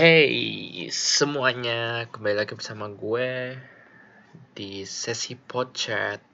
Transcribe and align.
Hey 0.00 0.88
semuanya, 0.88 2.08
kembali 2.08 2.32
lagi 2.32 2.56
bersama 2.56 2.88
gue 2.88 3.52
di 4.56 4.88
sesi 4.88 5.36
podcast 5.36 6.24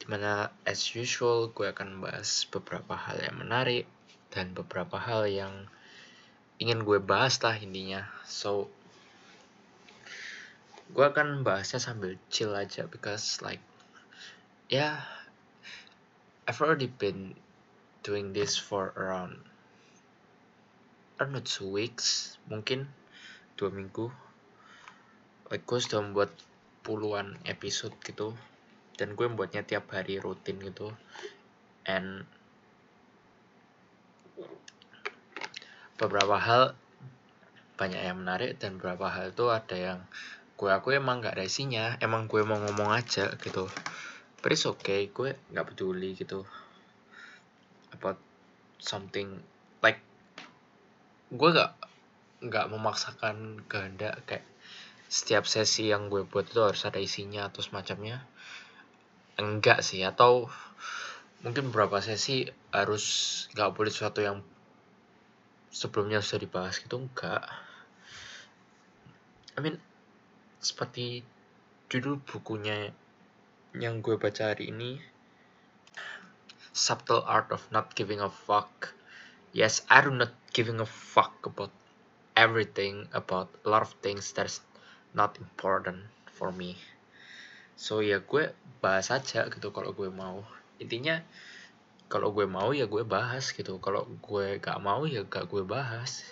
Di 0.00 0.08
mana 0.08 0.48
as 0.64 0.80
usual 0.96 1.52
gue 1.52 1.68
akan 1.68 2.00
bahas 2.00 2.48
beberapa 2.48 2.96
hal 2.96 3.20
yang 3.20 3.36
menarik 3.36 3.84
Dan 4.32 4.56
beberapa 4.56 4.96
hal 4.96 5.28
yang 5.28 5.68
ingin 6.56 6.88
gue 6.88 7.04
bahas 7.04 7.36
lah 7.44 7.60
intinya. 7.60 8.08
So 8.24 8.72
Gue 10.96 11.04
akan 11.04 11.44
bahasnya 11.44 11.84
sambil 11.84 12.16
chill 12.32 12.56
aja 12.56 12.88
because 12.88 13.44
like 13.44 13.60
yeah, 14.72 15.04
I've 16.48 16.64
already 16.64 16.88
been 16.88 17.36
doing 18.00 18.32
this 18.32 18.56
for 18.56 18.96
around 18.96 19.49
Know 21.20 21.44
two 21.44 21.68
weeks 21.68 22.40
mungkin 22.48 22.88
dua 23.60 23.68
minggu. 23.68 24.08
Like 25.52 25.68
gue 25.68 25.76
sudah 25.76 26.00
membuat 26.00 26.32
puluhan 26.80 27.36
episode 27.44 27.92
gitu. 28.00 28.32
Dan 28.96 29.12
gue 29.12 29.28
membuatnya 29.28 29.60
tiap 29.60 29.92
hari 29.92 30.16
rutin 30.16 30.56
gitu. 30.64 30.96
And 31.84 32.24
beberapa 36.00 36.40
hal 36.40 36.72
banyak 37.76 38.00
yang 38.00 38.24
menarik 38.24 38.56
dan 38.56 38.80
beberapa 38.80 39.12
hal 39.12 39.36
itu 39.36 39.52
ada 39.52 39.76
yang 39.76 40.00
gue 40.56 40.72
aku 40.72 40.96
emang 40.96 41.20
gak 41.20 41.36
ada 41.36 41.44
isinya. 41.44 42.00
Emang 42.00 42.32
gue 42.32 42.40
mau 42.48 42.56
ngomong 42.56 42.96
aja 42.96 43.28
gitu. 43.36 43.68
But 44.40 44.56
it's 44.56 44.64
okay 44.64 45.12
gue 45.12 45.36
nggak 45.52 45.76
peduli 45.76 46.16
gitu 46.16 46.48
about 47.92 48.16
something 48.80 49.44
gue 51.30 51.48
gak 51.54 51.78
nggak 52.40 52.66
memaksakan 52.72 53.62
kehendak 53.70 54.18
kayak 54.26 54.46
setiap 55.10 55.46
sesi 55.46 55.90
yang 55.90 56.06
gue 56.10 56.26
buat 56.26 56.46
itu 56.46 56.58
harus 56.62 56.82
ada 56.86 56.98
isinya 56.98 57.50
atau 57.50 57.62
semacamnya. 57.62 58.22
Enggak 59.38 59.82
sih 59.82 60.02
atau 60.06 60.46
mungkin 61.42 61.70
beberapa 61.70 61.98
sesi 61.98 62.46
harus 62.70 63.04
nggak 63.54 63.70
boleh 63.74 63.90
sesuatu 63.90 64.22
yang 64.22 64.38
sebelumnya 65.70 66.22
sudah 66.22 66.40
dibahas 66.46 66.78
gitu 66.82 66.98
enggak. 66.98 67.46
I 69.54 69.58
mean 69.62 69.82
seperti 70.62 71.26
judul 71.90 72.22
bukunya 72.22 72.94
yang 73.74 74.02
gue 74.02 74.18
baca 74.18 74.54
hari 74.54 74.70
ini 74.70 74.98
Subtle 76.70 77.26
Art 77.26 77.50
of 77.50 77.66
Not 77.74 77.94
Giving 77.98 78.22
a 78.22 78.30
Fuck 78.30 78.99
yes 79.50 79.82
I 79.90 80.02
do 80.02 80.14
not 80.14 80.30
giving 80.54 80.78
a 80.78 80.86
fuck 80.86 81.34
about 81.42 81.74
everything 82.38 83.10
about 83.10 83.50
a 83.66 83.68
lot 83.68 83.82
of 83.82 83.92
things 84.00 84.30
that's 84.30 84.62
not 85.14 85.36
important 85.42 86.06
for 86.30 86.54
me. 86.54 86.78
So 87.74 88.00
ya 88.00 88.22
gue 88.22 88.54
bahas 88.78 89.10
aja 89.10 89.50
gitu 89.50 89.74
kalau 89.74 89.90
gue 89.92 90.08
mau. 90.08 90.46
Intinya 90.78 91.20
kalau 92.06 92.30
gue 92.34 92.46
mau 92.46 92.70
ya 92.70 92.86
gue 92.86 93.02
bahas 93.02 93.50
gitu. 93.50 93.82
Kalau 93.82 94.06
gue 94.06 94.62
gak 94.62 94.78
mau 94.80 95.02
ya 95.04 95.26
gak 95.26 95.50
gue 95.50 95.66
bahas. 95.66 96.22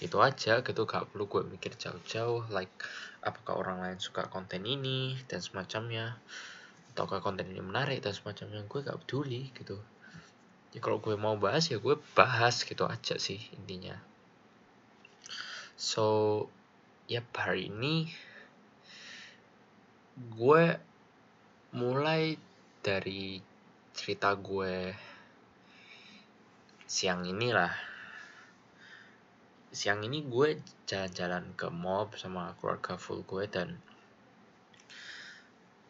Itu 0.00 0.24
aja 0.24 0.64
gitu 0.64 0.82
gak 0.88 1.12
perlu 1.12 1.28
gue 1.28 1.42
mikir 1.44 1.76
jauh-jauh 1.76 2.48
like 2.50 2.72
apakah 3.20 3.60
orang 3.60 3.78
lain 3.80 3.98
suka 4.00 4.26
konten 4.32 4.64
ini 4.64 5.14
dan 5.28 5.44
semacamnya. 5.44 6.16
Ataukah 6.94 7.20
konten 7.20 7.50
ini 7.50 7.60
menarik 7.60 8.00
dan 8.00 8.16
semacamnya. 8.16 8.64
Gue 8.66 8.80
gak 8.82 9.04
peduli 9.04 9.52
gitu 9.52 9.78
ya 10.74 10.82
kalau 10.82 10.98
gue 10.98 11.14
mau 11.14 11.38
bahas 11.38 11.70
ya 11.70 11.78
gue 11.78 11.94
bahas 12.18 12.66
gitu 12.66 12.84
aja 12.90 13.14
sih 13.16 13.38
intinya. 13.54 13.94
So 15.78 16.46
ya 17.06 17.22
hari 17.30 17.70
ini 17.70 18.10
gue 20.14 20.64
mulai 21.74 22.38
dari 22.82 23.38
cerita 23.94 24.34
gue 24.34 24.94
siang 26.90 27.22
ini 27.26 27.50
lah 27.54 27.74
siang 29.74 30.06
ini 30.06 30.22
gue 30.22 30.62
jalan-jalan 30.86 31.50
ke 31.58 31.66
mall 31.66 32.06
bersama 32.06 32.54
keluarga 32.62 32.94
full 32.94 33.26
gue 33.26 33.50
dan 33.50 33.74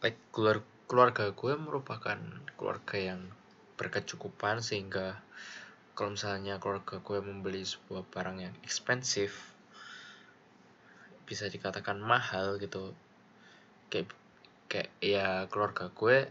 like 0.00 0.16
keluarga 0.88 1.32
gue 1.36 1.52
merupakan 1.60 2.16
keluarga 2.56 2.96
yang 2.96 3.28
berkecukupan 3.74 4.62
sehingga 4.62 5.18
kalau 5.94 6.18
misalnya 6.18 6.58
keluarga 6.58 6.98
gue 6.98 7.18
membeli 7.22 7.62
sebuah 7.62 8.02
barang 8.10 8.38
yang 8.42 8.54
expensive 8.66 9.34
bisa 11.24 11.46
dikatakan 11.48 12.02
mahal 12.02 12.58
gitu 12.58 12.92
kayak 13.88 14.10
kayak 14.66 14.90
ya 14.98 15.46
keluarga 15.48 15.88
gue 15.94 16.28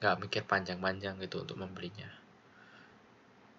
nggak 0.00 0.16
mikir 0.24 0.42
panjang-panjang 0.48 1.20
gitu 1.20 1.44
untuk 1.44 1.60
membelinya. 1.60 2.08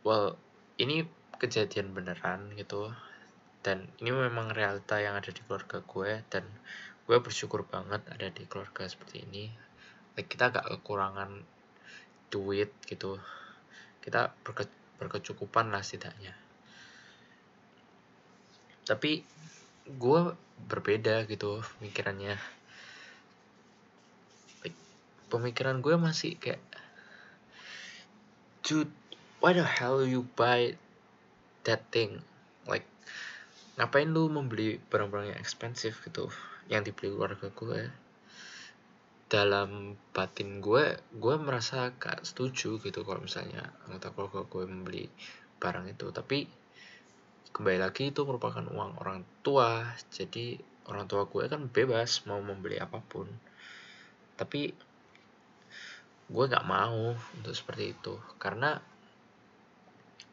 Well 0.01 0.33
ini 0.81 1.05
kejadian 1.37 1.93
beneran 1.93 2.57
gitu 2.57 2.89
dan 3.61 3.85
ini 4.01 4.09
memang 4.09 4.49
realita 4.49 4.97
yang 4.97 5.13
ada 5.13 5.29
di 5.29 5.41
keluarga 5.45 5.85
gue 5.85 6.25
dan 6.33 6.49
gue 7.05 7.17
bersyukur 7.21 7.61
banget 7.69 8.01
ada 8.09 8.33
di 8.33 8.49
keluarga 8.49 8.89
seperti 8.89 9.21
ini. 9.29 9.53
Kita 10.17 10.49
gak 10.49 10.65
kekurangan 10.65 11.60
duit 12.31 12.71
gitu. 12.87 13.19
Kita 14.01 14.31
berke, 14.41 14.65
berkecukupan 14.97 15.69
lah 15.69 15.83
setidaknya. 15.83 16.33
Tapi 18.87 19.21
gue 19.85 20.21
berbeda 20.65 21.27
gitu 21.27 21.61
pemikirannya. 21.77 22.39
Pemikiran 25.31 25.79
gue 25.79 25.95
masih 25.95 26.35
kayak 26.35 26.59
dude 28.65 28.91
why 29.39 29.55
the 29.55 29.63
hell 29.63 30.03
you 30.03 30.27
buy 30.35 30.75
that 31.67 31.83
thing? 31.93 32.23
Like 32.67 32.87
ngapain 33.79 34.11
lu 34.11 34.27
membeli 34.27 34.77
barang-barang 34.91 35.33
yang 35.35 35.39
expensive 35.39 35.95
gitu 36.03 36.27
yang 36.67 36.83
dibeli 36.83 37.09
keluarga 37.11 37.47
gue 37.47 37.81
dalam 39.31 39.95
batin 40.11 40.59
gue 40.59 40.99
gue 41.15 41.35
merasa 41.39 41.95
gak 41.95 42.27
setuju 42.27 42.83
gitu 42.83 43.07
kalau 43.07 43.23
misalnya 43.23 43.71
anggota 43.87 44.11
keluarga 44.11 44.43
gue 44.43 44.63
membeli 44.67 45.07
barang 45.55 45.87
itu. 45.87 46.11
Tapi 46.11 46.43
kembali 47.55 47.79
lagi 47.79 48.11
itu 48.11 48.27
merupakan 48.27 48.67
uang 48.67 48.99
orang 48.99 49.23
tua. 49.39 49.87
Jadi 50.11 50.59
orang 50.91 51.07
tua 51.07 51.31
gue 51.31 51.47
kan 51.47 51.63
bebas 51.71 52.27
mau 52.27 52.43
membeli 52.43 52.75
apa 52.75 52.99
pun. 52.99 53.31
Tapi 54.35 54.75
gue 56.27 56.45
gak 56.51 56.67
mau 56.67 57.15
untuk 57.15 57.55
seperti 57.55 57.95
itu. 57.95 58.19
Karena 58.35 58.75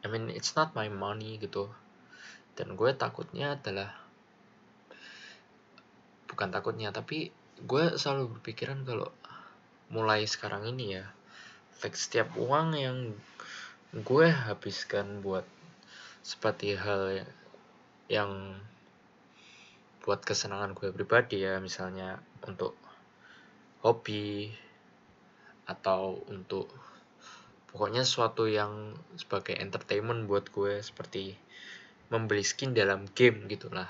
I 0.03 0.07
mean 0.11 0.27
it's 0.27 0.59
not 0.59 0.75
my 0.75 0.91
money 0.91 1.39
gitu. 1.39 1.71
Dan 2.59 2.75
gue 2.75 2.91
takutnya 2.99 3.55
adalah 3.55 3.95
bukan 6.27 6.51
takutnya 6.51 6.91
tapi 6.91 7.38
gue 7.65 7.99
selalu 7.99 8.39
berpikiran 8.39 8.85
kalau 8.87 9.09
mulai 9.89 10.23
sekarang 10.23 10.69
ini 10.69 11.01
ya 11.01 11.05
setiap 11.79 12.35
uang 12.35 12.75
yang 12.75 12.97
gue 13.95 14.27
habiskan 14.29 15.23
buat 15.23 15.47
seperti 16.21 16.75
hal 16.77 17.25
yang 18.11 18.59
buat 20.03 20.21
kesenangan 20.21 20.75
gue 20.75 20.91
pribadi 20.93 21.41
ya 21.41 21.57
misalnya 21.63 22.19
untuk 22.45 22.75
hobi 23.81 24.51
atau 25.69 26.19
untuk 26.27 26.67
pokoknya 27.69 28.01
sesuatu 28.01 28.49
yang 28.49 28.97
sebagai 29.15 29.55
entertainment 29.55 30.25
buat 30.25 30.49
gue 30.49 30.81
seperti 30.81 31.37
membeli 32.09 32.41
skin 32.41 32.73
dalam 32.73 33.05
game 33.13 33.45
gitulah. 33.45 33.87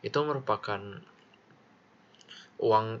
Itu 0.00 0.24
merupakan 0.24 0.80
uang 2.62 3.00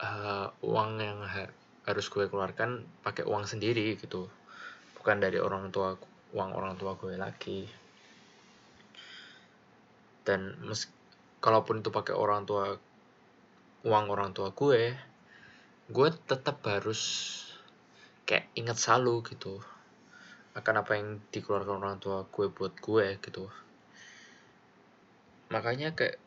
uh, 0.00 0.48
uang 0.64 0.90
yang 1.00 1.20
ha 1.24 1.48
harus 1.88 2.06
gue 2.12 2.28
keluarkan 2.28 2.86
pakai 3.02 3.24
uang 3.26 3.44
sendiri 3.48 3.96
gitu. 3.98 4.28
Bukan 5.00 5.16
dari 5.18 5.40
orang 5.40 5.72
tua 5.72 5.96
uang 6.36 6.50
orang 6.54 6.76
tua 6.76 6.94
gue 6.96 7.16
lagi. 7.16 7.66
Dan 10.24 10.60
mes 10.64 10.86
kalaupun 11.40 11.80
itu 11.80 11.88
pakai 11.88 12.14
orang 12.14 12.44
tua 12.44 12.76
uang 13.80 14.06
orang 14.12 14.36
tua 14.36 14.52
gue 14.52 14.92
gue 15.90 16.08
tetap 16.28 16.60
harus 16.68 17.00
kayak 18.28 18.46
ingat 18.54 18.76
selalu 18.76 19.24
gitu 19.26 19.58
akan 20.54 20.84
apa 20.84 20.92
yang 21.00 21.18
dikeluarkan 21.32 21.80
orang 21.80 21.98
tua 21.98 22.28
gue 22.28 22.46
buat 22.52 22.76
gue 22.78 23.18
gitu. 23.24 23.48
Makanya 25.50 25.96
kayak 25.96 26.20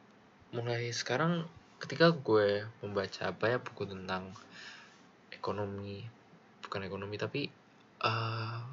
mulai 0.51 0.91
sekarang 0.91 1.47
ketika 1.83 2.15
gue 2.15 2.63
membaca 2.79 3.27
apa 3.27 3.43
ya 3.51 3.57
buku 3.59 3.83
tentang 3.83 4.31
ekonomi 5.35 6.07
bukan 6.63 6.87
ekonomi 6.87 7.19
tapi 7.19 7.51
uh, 7.99 8.63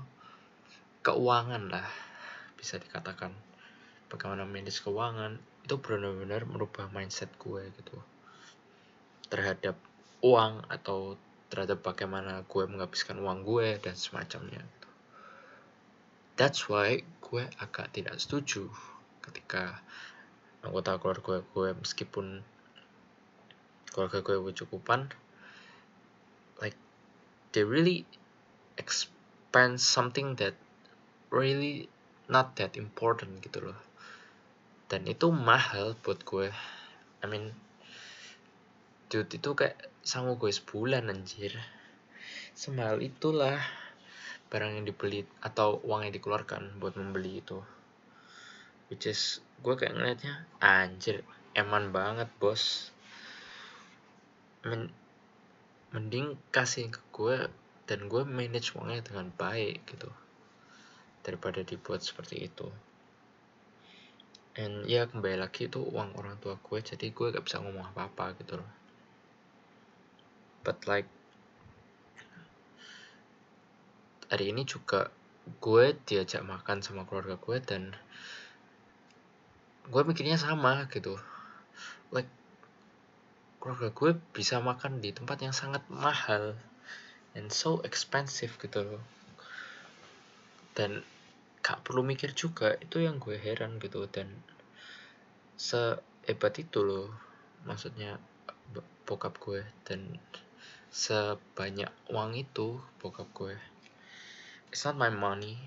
keuangan 1.02 1.74
lah 1.74 1.90
bisa 2.54 2.78
dikatakan 2.78 3.34
bagaimana 4.06 4.46
manage 4.46 4.78
keuangan 4.86 5.42
itu 5.66 5.74
benar-benar 5.82 6.46
merubah 6.46 6.86
mindset 6.94 7.34
gue 7.34 7.66
gitu 7.82 7.98
terhadap 9.26 9.74
uang 10.22 10.62
atau 10.70 11.18
terhadap 11.50 11.82
bagaimana 11.82 12.46
gue 12.46 12.64
menghabiskan 12.70 13.18
uang 13.18 13.42
gue 13.42 13.74
dan 13.82 13.98
semacamnya 13.98 14.62
gitu. 14.62 14.88
That's 16.38 16.70
why 16.70 17.02
gue 17.02 17.42
agak 17.58 17.90
tidak 17.90 18.22
setuju 18.22 18.70
ketika 19.18 19.82
anggota 20.62 20.94
keluarga 21.02 21.42
gue 21.42 21.68
meskipun 21.74 22.46
keluarga 23.90 24.22
gue 24.22 24.38
bercukupan 24.38 25.10
like 26.62 26.78
they 27.50 27.66
really 27.66 28.06
expand 28.78 29.76
something 29.82 30.38
that 30.38 30.54
really 31.30 31.90
not 32.30 32.54
that 32.54 32.78
important 32.78 33.42
gitu 33.42 33.70
loh. 33.70 33.78
Dan 34.86 35.06
itu 35.06 35.30
mahal 35.30 35.98
buat 36.02 36.22
gue. 36.22 36.50
I 37.20 37.26
mean 37.26 37.54
dude 39.10 39.30
itu 39.34 39.50
kayak 39.58 39.90
sanggup 40.06 40.42
gue 40.46 40.54
sebulan 40.54 41.10
anjir. 41.10 41.58
Semahal 42.54 43.02
itulah 43.02 43.58
barang 44.50 44.82
yang 44.82 44.86
dibeli 44.86 45.26
atau 45.42 45.78
uang 45.82 46.06
yang 46.06 46.14
dikeluarkan 46.14 46.78
buat 46.78 46.94
membeli 46.94 47.42
itu. 47.42 47.58
Which 48.90 49.06
is 49.06 49.42
gue 49.62 49.74
kayak 49.74 49.94
ngeliatnya 49.98 50.46
anjir 50.62 51.22
eman 51.54 51.90
banget 51.90 52.30
bos 52.38 52.94
Men, 54.60 54.92
mending 55.96 56.36
kasih 56.52 56.92
ke 56.92 57.00
gue 57.16 57.48
dan 57.88 58.06
gue 58.06 58.22
manage 58.28 58.76
uangnya 58.76 59.00
dengan 59.00 59.32
baik 59.32 59.88
gitu. 59.88 60.12
Daripada 61.24 61.64
dibuat 61.64 62.04
seperti 62.04 62.44
itu. 62.44 62.68
And 64.60 64.84
ya 64.84 65.08
kembali 65.08 65.40
lagi 65.40 65.70
itu 65.70 65.80
uang 65.80 66.18
orang 66.20 66.36
tua 66.42 66.60
gue 66.60 66.78
jadi 66.82 67.08
gue 67.08 67.26
gak 67.32 67.46
bisa 67.46 67.62
ngomong 67.62 67.94
apa-apa 67.94 68.36
gitu 68.36 68.60
loh. 68.60 68.70
But 70.60 70.84
like 70.84 71.08
hari 74.30 74.52
ini 74.52 74.62
juga 74.68 75.10
gue 75.58 75.98
diajak 76.06 76.44
makan 76.46 76.84
sama 76.84 77.08
keluarga 77.08 77.34
gue 77.40 77.58
dan 77.64 77.96
gue 79.90 80.02
mikirnya 80.06 80.38
sama 80.38 80.86
gitu 80.92 81.18
keluarga 83.60 83.92
gue 83.92 84.16
bisa 84.32 84.56
makan 84.64 85.04
di 85.04 85.12
tempat 85.12 85.44
yang 85.44 85.52
sangat 85.52 85.84
mahal 85.92 86.56
and 87.36 87.52
so 87.52 87.84
expensive 87.84 88.56
gitu 88.56 88.80
loh. 88.80 89.04
Dan 90.72 91.04
gak 91.60 91.84
perlu 91.84 92.00
mikir 92.00 92.32
juga 92.32 92.80
itu 92.80 93.04
yang 93.04 93.20
gue 93.20 93.36
heran 93.36 93.76
gitu. 93.76 94.08
Dan 94.08 94.32
sehebat 95.60 96.56
itu 96.56 96.80
loh 96.80 97.12
maksudnya 97.68 98.16
bokap 99.04 99.36
gue 99.36 99.60
dan 99.84 100.16
sebanyak 100.88 101.92
uang 102.08 102.32
itu 102.40 102.80
bokap 102.98 103.28
gue. 103.36 103.54
It's 104.72 104.88
not 104.88 104.96
my 104.96 105.12
money. 105.12 105.60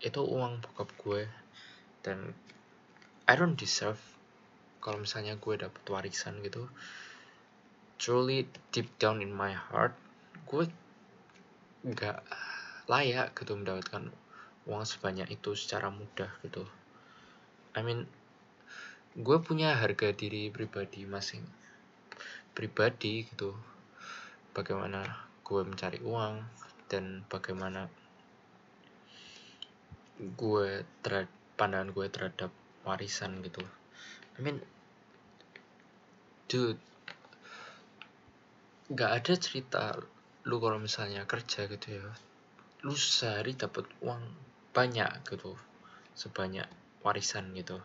Itu 0.00 0.24
uang 0.24 0.64
bokap 0.64 0.88
gue. 0.96 1.28
Dan 2.00 2.32
I 3.28 3.36
don't 3.36 3.60
deserve 3.60 4.00
kalau 4.80 5.00
misalnya 5.00 5.36
gue 5.36 5.54
dapet 5.60 5.84
warisan 5.86 6.40
gitu 6.40 6.66
truly 8.00 8.48
deep 8.72 8.88
down 8.96 9.20
in 9.20 9.28
my 9.28 9.52
heart 9.52 9.92
gue 10.48 10.64
nggak 11.80 12.24
layak 12.88 13.32
gitu 13.36 13.56
mendapatkan 13.56 14.12
uang 14.68 14.84
sebanyak 14.84 15.28
itu 15.32 15.56
secara 15.56 15.88
mudah 15.88 16.28
gitu. 16.44 16.68
I 17.72 17.80
mean 17.80 18.04
gue 19.16 19.38
punya 19.40 19.78
harga 19.78 20.12
diri 20.12 20.52
pribadi 20.52 21.08
masing 21.08 21.46
pribadi 22.52 23.24
gitu. 23.24 23.56
Bagaimana 24.52 25.06
gue 25.46 25.62
mencari 25.64 26.02
uang 26.02 26.42
dan 26.90 27.22
bagaimana 27.30 27.86
gue 30.20 30.84
terhadap 31.00 31.32
pandangan 31.56 31.92
gue 31.96 32.06
terhadap 32.12 32.50
warisan 32.84 33.40
gitu 33.40 33.64
I 34.40 34.42
mean 34.42 34.64
dude 36.48 36.80
nggak 38.88 39.12
ada 39.20 39.32
cerita 39.36 40.00
lu 40.48 40.56
kalau 40.64 40.80
misalnya 40.80 41.28
kerja 41.28 41.68
gitu 41.68 42.00
ya. 42.00 42.08
Lu 42.88 42.96
sehari 42.96 43.52
dapat 43.52 43.84
uang 44.00 44.24
banyak 44.72 45.28
gitu 45.28 45.60
sebanyak 46.16 46.64
warisan 47.04 47.52
gitu. 47.52 47.84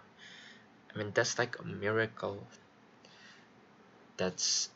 I 0.89 0.91
mean 0.95 1.11
that's 1.11 1.35
like 1.35 1.59
a 1.59 1.65
miracle. 1.67 2.47
That's 4.15 4.71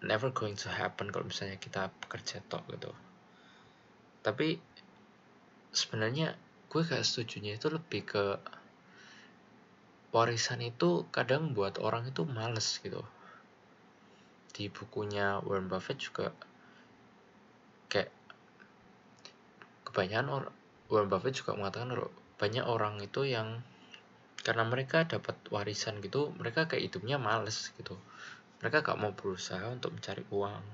never 0.00 0.32
going 0.32 0.56
to 0.64 0.72
happen 0.72 1.12
kalau 1.12 1.28
misalnya 1.28 1.60
kita 1.60 1.92
bekerja 2.00 2.40
tok 2.48 2.64
gitu. 2.72 2.96
Tapi 4.24 4.56
sebenarnya 5.76 6.40
gue 6.72 6.80
gak 6.80 7.04
setuju 7.04 7.44
nya 7.44 7.52
itu 7.60 7.68
lebih 7.68 8.08
ke 8.08 8.24
warisan 10.10 10.58
itu 10.58 11.06
kadang 11.14 11.54
buat 11.54 11.78
orang 11.78 12.10
itu 12.10 12.26
males 12.26 12.82
gitu. 12.82 13.06
Di 14.50 14.66
bukunya 14.66 15.38
Warren 15.46 15.70
Buffett 15.70 16.02
juga 16.02 16.34
kayak 17.86 18.10
kebanyakan 19.86 20.28
orang 20.30 20.54
Warren 20.90 21.10
Buffett 21.10 21.38
juga 21.38 21.54
mengatakan 21.54 21.94
banyak 22.42 22.66
orang 22.66 22.98
itu 22.98 23.22
yang 23.22 23.62
karena 24.42 24.66
mereka 24.66 25.06
dapat 25.06 25.36
warisan 25.52 26.02
gitu 26.02 26.34
mereka 26.34 26.66
kayak 26.66 26.90
hidupnya 26.90 27.22
males 27.22 27.70
gitu. 27.78 27.94
Mereka 28.60 28.82
gak 28.82 28.98
mau 28.98 29.14
berusaha 29.14 29.62
untuk 29.70 29.94
mencari 29.94 30.26
uang 30.34 30.64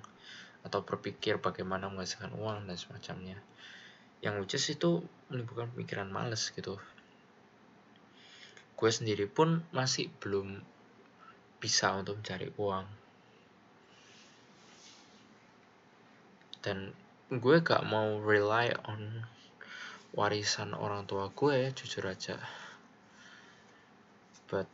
atau 0.67 0.81
berpikir 0.83 1.39
bagaimana 1.39 1.87
menghasilkan 1.93 2.35
uang 2.35 2.67
dan 2.67 2.75
semacamnya. 2.75 3.39
Yang 4.25 4.35
which 4.43 4.67
itu 4.73 5.05
menimbulkan 5.29 5.71
pemikiran 5.77 6.09
males 6.09 6.51
gitu 6.57 6.81
gue 8.77 8.91
sendiri 8.93 9.25
pun 9.25 9.65
masih 9.73 10.13
belum 10.21 10.61
bisa 11.57 11.97
untuk 11.97 12.21
mencari 12.21 12.53
uang. 12.61 12.85
Dan 16.61 16.93
gue 17.33 17.57
gak 17.65 17.89
mau 17.89 18.21
rely 18.21 18.77
on 18.85 19.25
warisan 20.13 20.77
orang 20.77 21.09
tua 21.09 21.33
gue 21.33 21.73
jujur 21.73 22.05
aja. 22.05 22.37
But 24.53 24.69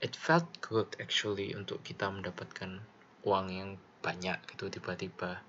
it 0.00 0.16
felt 0.16 0.48
good 0.64 0.96
actually 0.96 1.52
untuk 1.52 1.84
kita 1.84 2.08
mendapatkan 2.08 2.80
uang 3.28 3.46
yang 3.52 3.70
banyak 4.00 4.40
gitu 4.56 4.72
tiba-tiba. 4.72 5.44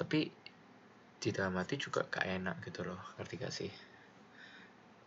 Tapi 0.00 0.32
di 1.20 1.28
dalam 1.28 1.60
hati 1.60 1.76
juga 1.76 2.08
gak 2.08 2.24
enak 2.24 2.64
gitu 2.64 2.80
loh 2.88 2.96
ngerti 3.20 3.34
gak 3.36 3.52
sih 3.52 3.89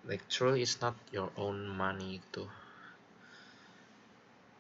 like 0.07 0.23
truly 0.27 0.63
it's 0.63 0.79
not 0.83 0.95
your 1.11 1.31
own 1.39 1.67
money 1.67 2.19
gitu. 2.19 2.47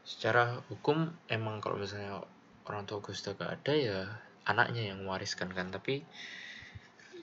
Secara 0.03 0.59
hukum 0.67 1.11
emang 1.31 1.63
kalau 1.63 1.79
misalnya 1.79 2.23
orang 2.67 2.83
tua 2.83 2.99
gue 2.99 3.15
sudah 3.15 3.35
gak 3.39 3.63
ada 3.63 3.73
ya 3.73 3.99
anaknya 4.47 4.91
yang 4.91 5.03
mewariskan 5.03 5.51
kan. 5.51 5.71
Tapi 5.71 6.03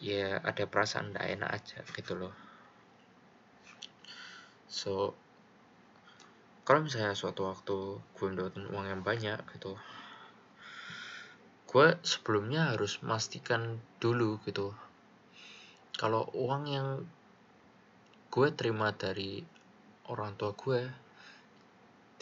ya 0.00 0.40
ada 0.40 0.64
perasaan 0.64 1.12
gak 1.12 1.28
enak 1.28 1.50
aja 1.50 1.80
gitu 1.96 2.16
loh. 2.16 2.34
So 4.68 5.16
kalau 6.70 6.86
misalnya 6.86 7.18
suatu 7.18 7.50
waktu 7.50 7.98
gue 7.98 8.26
mendapatkan 8.30 8.70
uang 8.70 8.86
yang 8.86 9.02
banyak 9.02 9.42
gitu 9.58 9.74
gue 11.70 11.86
sebelumnya 12.06 12.74
harus 12.74 13.02
memastikan 13.02 13.82
dulu 13.98 14.38
gitu 14.46 14.70
kalau 15.98 16.30
uang 16.30 16.70
yang 16.70 16.88
gue 18.30 18.49
terima 18.54 18.94
dari 18.94 19.42
orang 20.06 20.38
tua 20.38 20.54
gue 20.54 20.80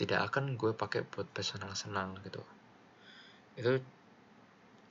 tidak 0.01 0.33
akan 0.33 0.57
gue 0.57 0.73
pakai 0.73 1.05
buat 1.05 1.29
bersenang-senang 1.31 2.17
gitu. 2.25 2.43
Itu 3.61 3.83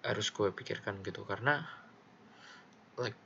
harus 0.05 0.27
gue 0.29 0.53
pikirkan 0.53 1.01
gitu 1.01 1.25
karena 1.25 1.65
like 3.01 3.17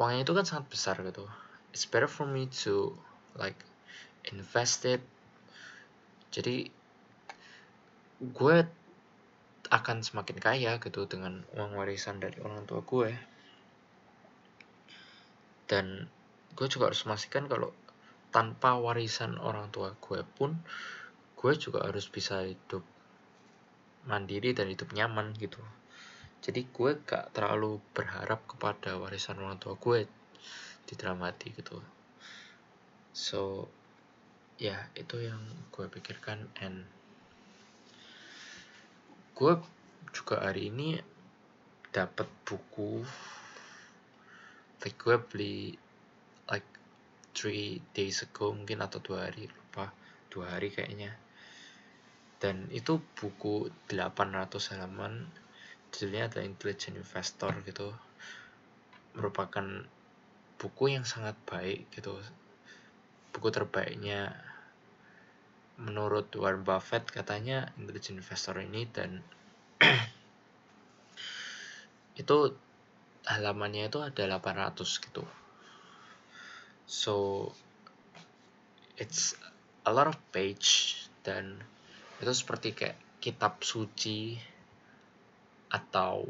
uangnya 0.00 0.24
itu 0.24 0.32
kan 0.32 0.46
sangat 0.48 0.66
besar 0.72 0.96
gitu. 1.04 1.28
It's 1.76 1.84
better 1.84 2.08
for 2.08 2.24
me 2.24 2.48
to 2.64 2.96
like 3.36 3.58
invested 4.30 5.04
jadi 6.32 6.72
gue 8.22 8.56
akan 9.68 9.98
semakin 10.00 10.40
kaya 10.40 10.80
gitu 10.80 11.04
dengan 11.04 11.44
uang 11.52 11.76
warisan 11.76 12.16
dari 12.24 12.40
orang 12.40 12.64
tua 12.64 12.80
gue. 12.80 13.12
Dan 15.68 16.08
gue 16.52 16.66
juga 16.68 16.92
harus 16.92 17.04
memastikan 17.08 17.48
kalau 17.48 17.72
tanpa 18.32 18.80
warisan 18.80 19.36
orang 19.40 19.68
tua 19.68 19.92
gue 20.00 20.24
pun 20.36 20.56
gue 21.36 21.52
juga 21.58 21.84
harus 21.84 22.08
bisa 22.08 22.40
hidup 22.44 22.84
mandiri 24.06 24.54
dan 24.54 24.70
hidup 24.70 24.90
nyaman 24.94 25.34
gitu. 25.38 25.60
Jadi 26.42 26.66
gue 26.74 26.98
gak 27.06 27.30
terlalu 27.34 27.78
berharap 27.94 28.42
kepada 28.50 28.98
warisan 28.98 29.38
orang 29.38 29.62
tua 29.62 29.78
gue 29.78 30.06
didramati 30.90 31.54
gitu. 31.54 31.78
So 33.14 33.70
ya 34.58 34.90
itu 34.98 35.22
yang 35.22 35.42
gue 35.70 35.86
pikirkan 35.86 36.50
and 36.62 36.86
gue 39.38 39.52
juga 40.10 40.42
hari 40.42 40.70
ini 40.70 40.98
dapat 41.94 42.26
buku. 42.46 43.02
Like 44.82 44.98
gue 44.98 45.16
beli 45.18 45.58
three 47.32 47.80
days 47.96 48.22
ago 48.22 48.52
mungkin 48.52 48.84
atau 48.84 49.00
dua 49.00 49.28
hari 49.28 49.48
lupa. 49.48 49.92
Dua 50.28 50.56
hari 50.56 50.72
kayaknya. 50.72 51.16
Dan 52.40 52.68
itu 52.72 53.00
buku 53.16 53.72
800 53.88 54.72
halaman 54.76 55.28
judulnya 55.92 56.28
adalah 56.28 56.48
Intelligent 56.48 57.00
Investor 57.00 57.52
gitu. 57.64 57.92
Merupakan 59.16 59.88
buku 60.56 60.84
yang 60.92 61.04
sangat 61.04 61.36
baik 61.44 61.88
gitu. 61.92 62.16
Buku 63.32 63.48
terbaiknya 63.48 64.36
menurut 65.80 66.28
Warren 66.36 66.62
Buffett 66.62 67.08
katanya 67.08 67.72
Intelligent 67.80 68.20
Investor 68.20 68.60
ini 68.60 68.84
dan 68.90 69.24
itu 72.22 72.36
halamannya 73.26 73.88
itu 73.88 73.98
ada 74.02 74.22
800 74.38 74.82
gitu 74.82 75.24
so 76.92 77.48
it's 79.00 79.32
a 79.88 79.92
lot 79.96 80.04
of 80.04 80.20
page 80.28 81.00
dan 81.24 81.56
itu 82.20 82.32
seperti 82.36 82.76
kayak 82.76 83.00
kitab 83.24 83.64
suci 83.64 84.36
atau 85.72 86.28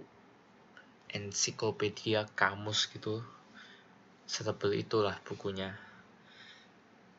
ensiklopedia 1.10 2.30
kamus 2.38 2.86
gitu. 2.94 3.26
Setebel 4.30 4.78
itulah 4.78 5.18
bukunya. 5.26 5.74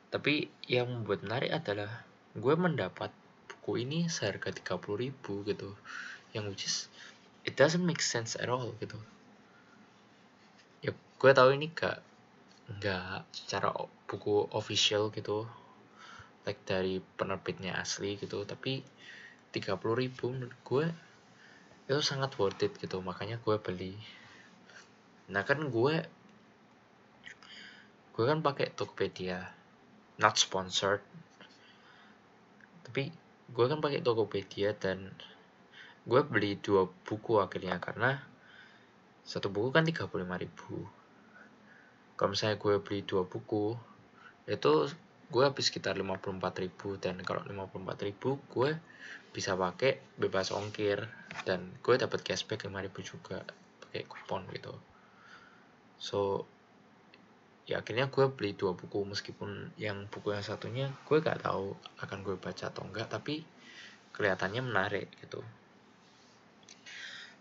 Tapi 0.07 0.47
yang 0.71 0.87
membuat 0.87 1.27
menarik 1.27 1.51
adalah 1.51 2.07
gue 2.33 2.55
mendapat 2.55 3.11
buku 3.51 3.83
ini 3.83 4.07
seharga 4.07 4.55
30 4.55 5.03
ribu 5.03 5.43
gitu. 5.43 5.75
Yang 6.31 6.45
which 6.47 6.63
is 6.63 6.75
it 7.43 7.59
doesn't 7.59 7.83
make 7.83 7.99
sense 7.99 8.39
at 8.39 8.47
all 8.47 8.71
gitu. 8.79 8.97
Ya 10.79 10.95
gue 10.95 11.31
tahu 11.35 11.59
ini 11.59 11.67
gak 11.69 12.12
nggak 12.71 13.27
secara 13.35 13.75
buku 14.07 14.47
official 14.55 15.11
gitu. 15.11 15.43
Like 16.47 16.63
dari 16.63 16.99
penerbitnya 16.99 17.75
asli 17.79 18.15
gitu. 18.19 18.47
Tapi 18.47 18.83
30 19.51 19.79
ribu 19.99 20.31
menurut 20.31 20.59
gue 20.63 20.85
itu 21.87 21.99
sangat 21.99 22.35
worth 22.39 22.63
it 22.63 22.73
gitu. 22.79 23.03
Makanya 23.03 23.39
gue 23.43 23.55
beli. 23.59 23.95
Nah 25.31 25.43
kan 25.43 25.59
gue 25.67 25.95
gue 28.13 28.23
kan 28.23 28.39
pakai 28.39 28.71
Tokopedia. 28.71 29.51
Not 30.19 30.39
sponsored. 30.39 31.03
Tapi 32.87 33.11
gue 33.51 33.65
kan 33.67 33.79
pakai 33.83 33.99
Tokopedia 33.99 34.71
dan 34.75 35.11
gue 36.03 36.21
beli 36.23 36.59
dua 36.59 36.87
buku 36.87 37.43
akhirnya. 37.43 37.79
Karena 37.83 38.19
satu 39.23 39.47
buku 39.47 39.71
kan 39.71 39.87
35 39.87 40.43
ribu 40.43 41.02
kalau 42.23 42.31
misalnya 42.39 42.55
gue 42.55 42.79
beli 42.79 43.03
dua 43.03 43.27
buku 43.27 43.75
itu 44.47 44.87
gue 45.27 45.43
habis 45.43 45.67
sekitar 45.67 45.99
54.000 45.99 47.03
dan 47.03 47.19
kalau 47.19 47.43
54.000 47.43 48.15
gue 48.47 48.71
bisa 49.35 49.59
pakai 49.59 49.99
bebas 50.15 50.55
ongkir. 50.55 51.03
Dan 51.43 51.67
gue 51.83 51.99
dapat 51.99 52.23
cashback 52.23 52.63
5.000 52.63 52.95
juga 53.03 53.43
pakai 53.83 54.07
kupon 54.07 54.47
gitu. 54.55 54.71
So 55.99 56.47
ya 57.67 57.83
akhirnya 57.83 58.07
gue 58.07 58.31
beli 58.31 58.55
dua 58.55 58.71
buku. 58.71 59.03
Meskipun 59.03 59.75
yang 59.75 60.07
buku 60.07 60.31
yang 60.31 60.47
satunya 60.47 60.95
gue 61.03 61.19
gak 61.19 61.43
tahu 61.43 61.75
akan 61.99 62.23
gue 62.23 62.39
baca 62.39 62.71
atau 62.71 62.87
enggak 62.87 63.11
tapi 63.11 63.43
kelihatannya 64.15 64.63
menarik 64.63 65.11
gitu. 65.19 65.43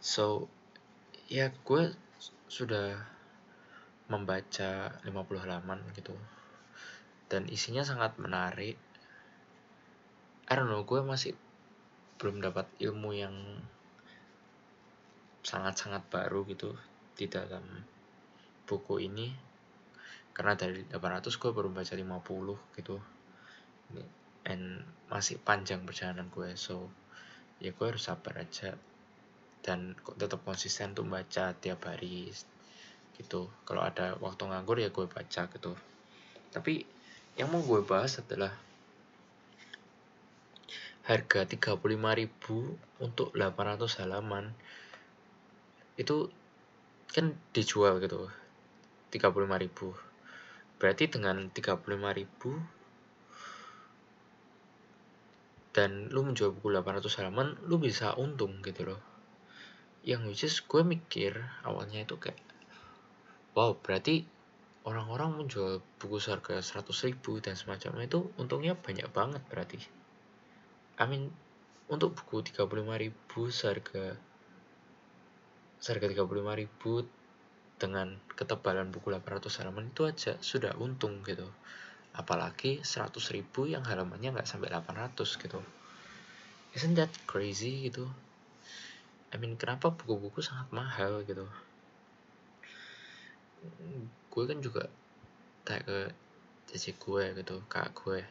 So 0.02 0.50
ya 1.30 1.54
gue 1.54 1.94
sudah 2.50 3.12
membaca 4.12 4.92
50 5.00 5.09
halaman 5.40 5.81
gitu. 5.97 6.12
Dan 7.33 7.49
isinya 7.49 7.81
sangat 7.81 8.21
menarik. 8.21 8.76
I 10.45 10.52
don't 10.52 10.69
know 10.69 10.85
gue 10.85 11.00
masih 11.00 11.33
belum 12.21 12.45
dapat 12.45 12.69
ilmu 12.76 13.16
yang 13.16 13.33
sangat-sangat 15.40 16.04
baru 16.12 16.45
gitu 16.45 16.76
di 17.16 17.25
dalam 17.33 17.64
buku 18.69 19.00
ini. 19.00 19.33
Karena 20.37 20.52
dari 20.52 20.85
800 20.92 21.33
gue 21.40 21.50
baru 21.57 21.73
baca 21.73 21.97
50 21.97 22.76
gitu. 22.76 22.97
And 24.45 24.85
masih 25.09 25.40
panjang 25.40 25.88
perjalanan 25.88 26.28
gue 26.28 26.52
so 26.57 26.92
ya 27.64 27.73
gue 27.73 27.87
harus 27.88 28.04
sabar 28.04 28.45
aja. 28.45 28.76
Dan 29.64 29.97
tetap 30.21 30.45
konsisten 30.45 30.92
tuh 30.92 31.09
baca 31.09 31.57
tiap 31.57 31.88
hari 31.88 32.28
gitu. 33.19 33.50
Kalau 33.69 33.83
ada 33.85 34.16
waktu 34.21 34.42
nganggur 34.49 34.78
ya 34.81 34.88
gue 34.88 35.07
baca 35.09 35.42
gitu. 35.49 35.73
Tapi 36.52 36.85
yang 37.37 37.49
mau 37.49 37.64
gue 37.64 37.81
bahas 37.85 38.21
adalah 38.21 38.52
harga 41.02 41.42
35.000 41.42 41.83
untuk 43.02 43.35
800 43.35 44.00
halaman 44.07 44.54
itu 45.99 46.31
kan 47.11 47.35
dijual 47.50 47.99
gitu 47.99 48.31
35.000 49.11 50.78
berarti 50.78 51.04
dengan 51.11 51.50
35.000 51.50 52.83
dan 55.73 56.12
lu 56.12 56.23
menjual 56.23 56.52
buku 56.54 56.69
800 56.71 57.19
halaman 57.19 57.57
lu 57.64 57.81
bisa 57.81 58.12
untung 58.21 58.61
gitu 58.61 58.92
loh. 58.92 59.00
Yang 60.04 60.23
which 60.28 60.45
is 60.45 60.61
gue 60.61 60.85
mikir 60.85 61.33
awalnya 61.64 62.04
itu 62.04 62.21
kayak 62.21 62.37
wow 63.52 63.76
berarti 63.76 64.25
orang-orang 64.88 65.44
menjual 65.44 65.85
buku 66.00 66.18
seharga 66.18 66.59
100 66.59 66.88
ribu 67.06 67.38
dan 67.38 67.54
semacamnya 67.54 68.09
itu 68.09 68.32
untungnya 68.40 68.75
banyak 68.75 69.06
banget 69.12 69.42
berarti. 69.47 69.78
I 70.99 71.04
mean 71.06 71.30
untuk 71.87 72.16
buku 72.16 72.40
35 72.49 72.97
ribu 72.97 73.40
seharga 73.52 74.16
seharga 75.78 76.06
35 76.09 76.61
ribu 76.61 77.04
dengan 77.76 78.14
ketebalan 78.32 78.88
buku 78.88 79.11
800 79.12 79.61
halaman 79.62 79.90
itu 79.90 80.09
aja 80.09 80.38
sudah 80.40 80.73
untung 80.80 81.21
gitu. 81.26 81.47
Apalagi 82.16 82.80
100 82.80 83.12
ribu 83.37 83.68
yang 83.68 83.85
halamannya 83.85 84.35
nggak 84.35 84.49
sampai 84.49 84.73
800 84.73 85.42
gitu. 85.42 85.61
Isn't 86.73 86.97
that 86.97 87.12
crazy 87.28 87.92
gitu? 87.92 88.09
I 89.32 89.37
mean 89.37 89.61
kenapa 89.61 89.92
buku-buku 89.92 90.40
sangat 90.40 90.73
mahal 90.73 91.21
gitu 91.28 91.44
gue 94.33 94.45
kan 94.49 94.59
juga 94.59 94.88
tanya 95.62 95.83
ke 95.87 95.99
cici 96.73 96.97
gue 96.97 97.37
gitu 97.37 97.61
kak 97.69 97.92
gue 97.95 98.25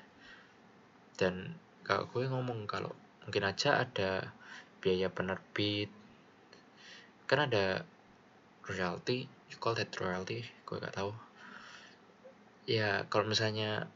dan 1.22 1.54
kak 1.86 2.10
gue 2.10 2.26
ngomong 2.26 2.66
kalau 2.66 2.90
mungkin 3.26 3.46
aja 3.46 3.86
ada 3.86 4.34
biaya 4.82 5.14
penerbit. 5.14 5.94
Kan 7.30 7.48
ada 7.48 7.86
royalty 8.66 9.30
you 9.48 9.58
call 9.62 9.78
that 9.78 9.94
royalty 10.02 10.42
gue 10.42 10.76
gak 10.82 10.98
tahu. 10.98 11.14
Ya 12.66 13.06
kalau 13.08 13.30
misalnya 13.30 13.88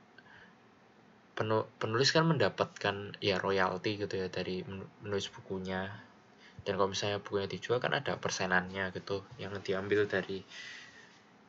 penulis 1.82 2.16
kan 2.16 2.30
mendapatkan 2.30 3.20
ya 3.20 3.42
royalty 3.42 4.00
gitu 4.00 4.16
ya 4.16 4.28
dari 4.30 4.64
menulis 5.02 5.28
bukunya. 5.34 5.90
Dan 6.66 6.80
kalau 6.80 6.94
misalnya 6.94 7.20
bukunya 7.22 7.50
dijual 7.50 7.82
kan 7.82 7.94
ada 7.94 8.18
persenannya 8.18 8.94
gitu 8.94 9.26
yang 9.42 9.54
diambil 9.62 10.06
dari 10.06 10.42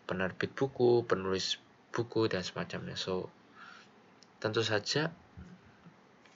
penerbit 0.06 0.54
buku, 0.54 1.02
penulis 1.04 1.58
buku 1.90 2.30
dan 2.30 2.46
semacamnya. 2.46 2.94
So 2.94 3.28
tentu 4.38 4.62
saja 4.62 5.10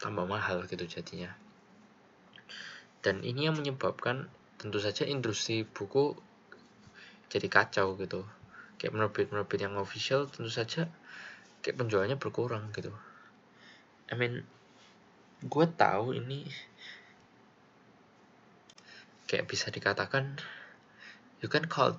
tambah 0.03 0.27
mahal 0.27 0.67
gitu 0.67 0.85
jadinya. 0.85 1.33
Dan 3.01 3.25
ini 3.25 3.49
yang 3.49 3.57
menyebabkan 3.57 4.29
tentu 4.61 4.77
saja 4.77 5.09
industri 5.09 5.65
buku 5.65 6.19
jadi 7.31 7.47
kacau 7.49 7.97
gitu. 7.97 8.27
Kayak 8.77 8.93
penerbit-penerbit 8.97 9.61
yang 9.63 9.79
official 9.79 10.27
tentu 10.29 10.51
saja 10.51 10.91
kayak 11.65 11.77
penjualannya 11.77 12.17
berkurang 12.17 12.73
gitu. 12.75 12.93
I 14.11 14.19
mean, 14.19 14.43
gue 15.45 15.67
tahu 15.79 16.19
ini 16.19 16.45
kayak 19.31 19.47
bisa 19.47 19.71
dikatakan 19.71 20.43
you 21.39 21.47
can 21.47 21.71
call 21.71 21.95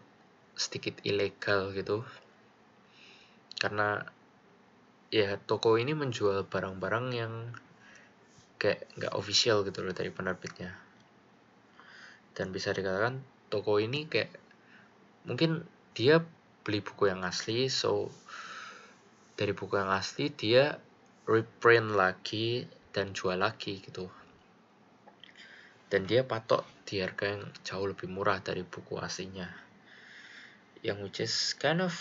sedikit 0.56 1.00
ilegal 1.02 1.72
gitu. 1.74 2.04
Karena 3.58 4.02
ya 5.12 5.36
toko 5.38 5.76
ini 5.76 5.92
menjual 5.92 6.48
barang-barang 6.48 7.08
yang 7.12 7.34
kayak 8.56 8.88
nggak 8.96 9.14
official 9.18 9.66
gitu 9.68 9.84
loh 9.84 9.94
dari 9.96 10.10
penerbitnya. 10.14 10.72
Dan 12.32 12.56
bisa 12.56 12.72
dikatakan 12.72 13.20
toko 13.52 13.82
ini 13.82 14.08
kayak 14.08 14.32
mungkin 15.28 15.68
dia 15.92 16.24
beli 16.62 16.80
buku 16.80 17.12
yang 17.12 17.26
asli 17.28 17.68
so 17.68 18.08
dari 19.36 19.52
buku 19.52 19.76
yang 19.76 19.92
asli 19.92 20.32
dia 20.32 20.78
reprint 21.28 21.98
lagi 21.98 22.66
dan 22.96 23.12
jual 23.12 23.36
lagi 23.36 23.82
gitu. 23.84 24.08
Dan 25.92 26.08
dia 26.08 26.24
patok 26.24 26.64
di 26.88 27.04
harga 27.04 27.36
yang 27.36 27.44
jauh 27.68 27.84
lebih 27.84 28.08
murah 28.08 28.40
dari 28.40 28.64
buku 28.64 28.96
aslinya 28.96 29.71
yang 30.82 30.98
which 31.06 31.22
is 31.22 31.54
kind 31.62 31.82
of 31.86 31.94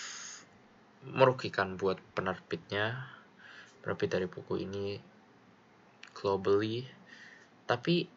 merugikan 1.04 1.76
buat 1.76 2.00
penerbitnya 2.16 3.08
penerbit 3.80 4.08
dari 4.12 4.26
buku 4.28 4.64
ini 4.64 5.00
globally. 6.16 6.84
Tapi 7.64 8.08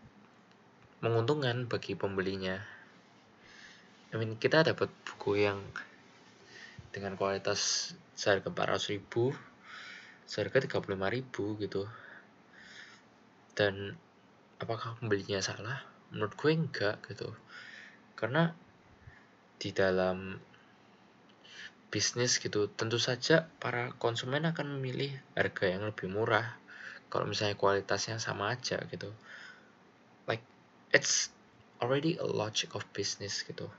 menguntungkan 1.04 1.68
bagi 1.68 1.96
pembelinya. 2.00 2.60
I 4.12 4.16
mean 4.20 4.40
kita 4.40 4.64
dapat 4.64 4.92
buku 5.04 5.44
yang 5.44 5.60
dengan 6.94 7.18
kualitas 7.18 7.92
seharga 8.14 8.54
400 8.54 8.94
ribu 8.94 9.34
seharga 10.24 10.64
35 10.64 11.16
ribu 11.16 11.46
gitu. 11.60 11.84
Dan 13.54 14.00
apakah 14.58 14.96
pembelinya 14.98 15.44
salah? 15.44 15.84
Menurut 16.14 16.34
gue 16.40 16.52
enggak 16.54 17.04
gitu. 17.10 17.36
Karena 18.16 18.54
di 19.58 19.70
dalam 19.74 20.38
bisnis 21.94 22.42
gitu 22.42 22.66
tentu 22.74 22.98
saja 22.98 23.46
para 23.62 23.94
konsumen 24.02 24.50
akan 24.50 24.82
memilih 24.82 25.14
harga 25.38 25.78
yang 25.78 25.86
lebih 25.86 26.10
murah. 26.10 26.58
Kalau 27.14 27.30
misalnya 27.30 27.54
kualitasnya 27.54 28.18
sama 28.18 28.50
aja 28.50 28.82
gitu. 28.90 29.14
Like 30.26 30.42
it's 30.90 31.30
already 31.78 32.18
a 32.18 32.26
logic 32.26 32.74
of 32.74 32.82
business 32.98 33.46
gitu. 33.46 33.70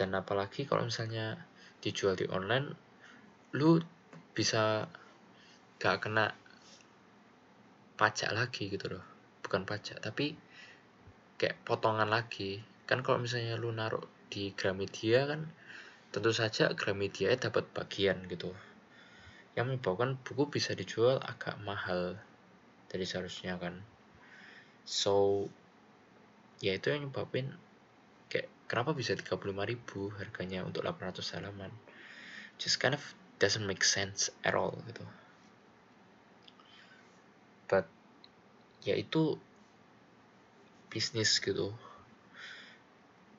Dan 0.00 0.16
apalagi 0.16 0.64
kalau 0.64 0.88
misalnya 0.88 1.44
dijual 1.84 2.16
di 2.16 2.24
online 2.32 2.72
lu 3.52 3.76
bisa 4.32 4.88
gak 5.76 6.08
kena 6.08 6.32
pajak 8.00 8.32
lagi 8.32 8.72
gitu 8.72 8.96
loh. 8.96 9.04
Bukan 9.44 9.68
pajak 9.68 10.00
tapi 10.00 10.32
kayak 11.36 11.60
potongan 11.68 12.08
lagi. 12.08 12.64
Kan 12.88 13.04
kalau 13.04 13.20
misalnya 13.20 13.60
lu 13.60 13.68
naruh 13.76 14.16
di 14.32 14.56
Gramedia 14.56 15.28
kan 15.28 15.44
tentu 16.16 16.32
saja 16.32 16.72
Gramedia 16.72 17.36
dapat 17.36 17.68
bagian 17.76 18.24
gitu. 18.32 18.56
Yang 19.52 19.76
menyebabkan 19.76 20.16
buku 20.24 20.48
bisa 20.48 20.72
dijual 20.72 21.20
agak 21.20 21.60
mahal 21.60 22.16
dari 22.88 23.04
seharusnya 23.04 23.60
kan. 23.60 23.84
So 24.88 25.44
ya 26.64 26.72
itu 26.72 26.88
yang 26.88 27.12
nyebabin 27.12 27.52
kayak 28.32 28.48
kenapa 28.64 28.96
bisa 28.96 29.12
35.000 29.12 30.16
harganya 30.16 30.64
untuk 30.64 30.88
800 30.88 31.20
halaman? 31.36 31.68
Just 32.56 32.80
kind 32.80 32.96
of 32.96 33.04
doesn't 33.36 33.68
make 33.68 33.84
sense 33.84 34.32
at 34.40 34.56
all 34.56 34.72
gitu. 34.88 35.04
But 37.68 37.92
ya 38.88 38.96
itu 38.96 39.36
bisnis 40.88 41.36
gitu. 41.44 41.76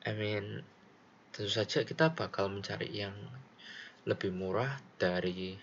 I 0.06 0.14
mean 0.14 0.62
tentu 1.34 1.52
saja 1.52 1.84
kita 1.84 2.14
bakal 2.14 2.52
mencari 2.52 2.92
yang 2.92 3.16
lebih 4.08 4.32
murah 4.32 4.80
dari 4.96 5.60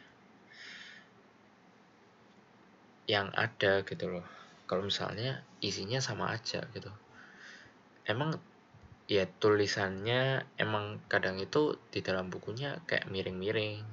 yang 3.09 3.28
ada 3.37 3.85
gitu 3.85 4.09
loh. 4.09 4.26
Kalau 4.64 4.85
misalnya 4.85 5.44
isinya 5.61 6.00
sama 6.00 6.33
aja 6.33 6.64
gitu. 6.73 6.88
Emang 8.04 8.37
ya 9.04 9.28
tulisannya 9.28 10.49
emang 10.56 11.04
kadang 11.12 11.37
itu 11.37 11.76
di 11.92 12.00
dalam 12.00 12.33
bukunya 12.33 12.80
kayak 12.88 13.09
miring-miring 13.12 13.85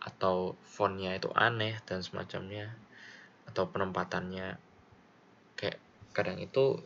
atau 0.00 0.56
fontnya 0.64 1.16
itu 1.16 1.28
aneh 1.36 1.76
dan 1.84 2.00
semacamnya 2.00 2.72
atau 3.44 3.68
penempatannya 3.68 4.56
kayak 5.60 5.76
kadang 6.16 6.40
itu 6.40 6.80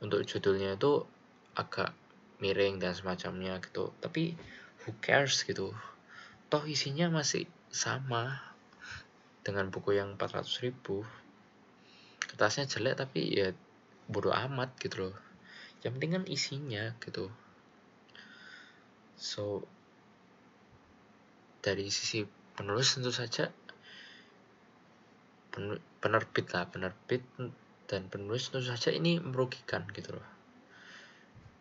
untuk 0.00 0.24
judulnya 0.24 0.80
itu 0.80 1.04
agak 1.52 1.92
miring 2.42 2.82
dan 2.82 2.98
semacamnya 2.98 3.62
gitu. 3.62 3.94
Tapi 4.02 4.34
who 4.82 4.90
cares 4.98 5.46
gitu? 5.46 5.70
Toh 6.50 6.66
isinya 6.66 7.06
masih 7.06 7.46
sama 7.70 8.42
dengan 9.46 9.70
buku 9.70 9.94
yang 9.94 10.18
400 10.18 10.66
ribu. 10.66 11.06
Kertasnya 12.26 12.66
jelek 12.66 12.98
tapi 12.98 13.30
ya 13.30 13.54
bodoh 14.10 14.34
amat 14.34 14.74
gitu 14.82 15.08
loh. 15.08 15.16
Yang 15.86 15.92
penting 15.94 16.12
kan 16.18 16.24
isinya 16.26 16.84
gitu. 16.98 17.30
So 19.14 19.62
dari 21.62 21.86
sisi 21.94 22.26
penulis 22.58 22.98
tentu 22.98 23.14
saja 23.14 23.54
penerbit 26.02 26.50
lah 26.50 26.66
penerbit 26.66 27.22
dan 27.86 28.08
penulis 28.10 28.50
tentu 28.50 28.66
saja 28.66 28.90
ini 28.90 29.22
merugikan 29.22 29.86
gitu 29.94 30.18
loh. 30.18 30.28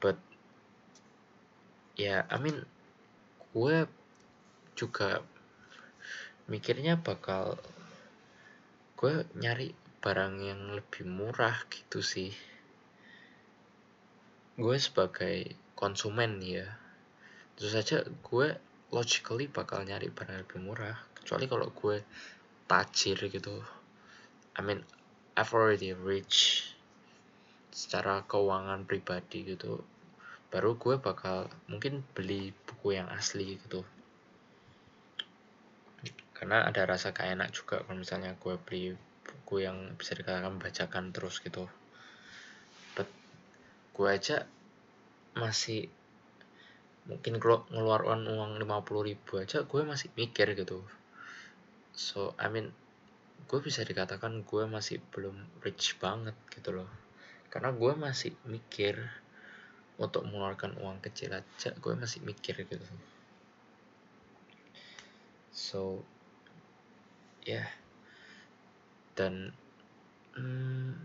But 0.01 0.17
ya 1.99 2.23
I 2.27 2.37
mean 2.39 2.57
gue 3.51 3.87
juga 4.79 5.19
mikirnya 6.47 6.99
bakal 6.99 7.59
gue 8.95 9.23
nyari 9.39 9.75
barang 10.01 10.35
yang 10.41 10.61
lebih 10.73 11.05
murah 11.05 11.57
gitu 11.69 12.01
sih. 12.01 12.33
Gue 14.57 14.77
sebagai 14.81 15.53
konsumen 15.77 16.41
ya. 16.41 16.65
Tentu 17.53 17.69
saja 17.69 17.97
gue 18.05 18.47
logically 18.89 19.45
bakal 19.45 19.85
nyari 19.85 20.09
barang 20.09 20.47
lebih 20.47 20.59
murah. 20.59 20.97
Kecuali 21.17 21.45
kalau 21.45 21.69
gue 21.69 22.01
tajir 22.65 23.17
gitu. 23.29 23.61
I 24.57 24.61
mean 24.65 24.81
I've 25.37 25.53
already 25.55 25.95
rich 25.95 26.67
secara 27.71 28.27
keuangan 28.27 28.83
pribadi 28.83 29.55
gitu 29.55 29.79
baru 30.51 30.75
gue 30.75 30.99
bakal 30.99 31.47
mungkin 31.71 32.03
beli 32.11 32.51
buku 32.67 32.99
yang 32.99 33.07
asli 33.07 33.55
gitu. 33.55 33.87
Karena 36.35 36.67
ada 36.67 36.83
rasa 36.83 37.15
kayak 37.15 37.39
enak 37.39 37.49
juga 37.55 37.79
kalau 37.87 38.03
misalnya 38.03 38.35
gue 38.35 38.59
beli 38.59 38.91
buku 39.23 39.63
yang 39.63 39.95
bisa 39.95 40.11
dikatakan 40.11 40.59
bacakan 40.59 41.15
terus 41.15 41.39
gitu. 41.39 41.71
But 42.99 43.07
gue 43.95 44.07
aja 44.11 44.43
masih 45.39 45.87
mungkin 47.07 47.39
kalau 47.39 47.63
ngeluarkan 47.71 48.27
uang 48.27 48.51
50 48.59 49.07
ribu 49.07 49.31
aja 49.39 49.63
gue 49.63 49.81
masih 49.87 50.11
mikir 50.19 50.51
gitu. 50.59 50.83
So 51.95 52.35
I 52.35 52.51
mean 52.51 52.75
gue 53.47 53.59
bisa 53.63 53.87
dikatakan 53.87 54.43
gue 54.43 54.63
masih 54.67 54.99
belum 55.15 55.63
rich 55.63 55.95
banget 56.03 56.35
gitu 56.51 56.75
loh. 56.75 56.91
Karena 57.47 57.71
gue 57.71 57.93
masih 57.95 58.35
mikir 58.43 58.99
untuk 60.01 60.25
mengeluarkan 60.25 60.81
uang 60.81 60.97
kecil 61.05 61.37
aja 61.37 61.69
gue 61.77 61.93
masih 61.93 62.25
mikir 62.25 62.57
gitu. 62.65 62.81
So 65.53 66.01
ya. 67.45 67.61
Yeah. 67.61 67.69
dan 69.11 69.53
hmm, 70.33 70.97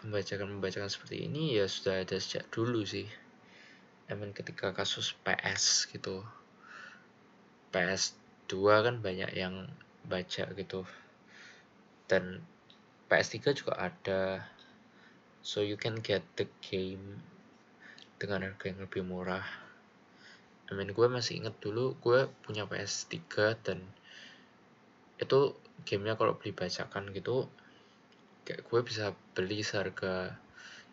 pembajakan-pembajakan 0.00 0.92
seperti 0.92 1.24
ini 1.28 1.56
ya 1.56 1.64
sudah 1.64 2.04
ada 2.04 2.16
sejak 2.20 2.44
dulu 2.52 2.84
sih. 2.84 3.08
Mean 4.10 4.34
ketika 4.34 4.74
kasus 4.74 5.14
PS 5.22 5.88
gitu. 5.88 6.26
PS 7.70 8.18
2 8.50 8.84
kan 8.84 8.96
banyak 8.98 9.30
yang 9.32 9.70
baca 10.04 10.44
gitu. 10.50 10.82
Dan 12.10 12.42
PS3 13.06 13.54
juga 13.54 13.78
ada 13.78 14.50
so 15.40 15.64
you 15.64 15.80
can 15.80 16.04
get 16.04 16.20
the 16.36 16.44
game 16.60 17.24
dengan 18.20 18.44
harga 18.44 18.68
yang 18.68 18.84
lebih 18.84 19.00
murah. 19.00 19.44
I 20.68 20.76
mean 20.76 20.92
gue 20.92 21.06
masih 21.08 21.40
inget 21.40 21.56
dulu 21.58 21.96
gue 21.98 22.28
punya 22.44 22.68
PS3 22.68 23.16
dan 23.64 23.80
itu 25.16 25.56
gamenya 25.88 26.14
kalau 26.20 26.36
beli 26.36 26.52
bacakan 26.52 27.10
gitu 27.16 27.48
kayak 28.44 28.62
gue 28.68 28.80
bisa 28.84 29.16
beli 29.32 29.64
seharga 29.64 30.36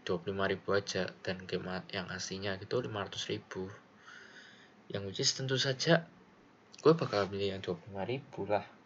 25 0.07 0.31
ribu 0.33 0.67
aja 0.71 1.11
dan 1.19 1.43
game 1.43 1.67
yang 1.91 2.07
aslinya 2.07 2.55
gitu 2.57 2.79
500 2.79 3.31
ribu. 3.35 3.67
Yang 4.87 5.03
which 5.03 5.21
is 5.21 5.35
tentu 5.35 5.59
saja 5.59 6.07
gue 6.79 6.93
bakal 6.95 7.27
beli 7.27 7.51
yang 7.51 7.59
25 7.59 7.91
ribu 8.07 8.47
lah 8.47 8.76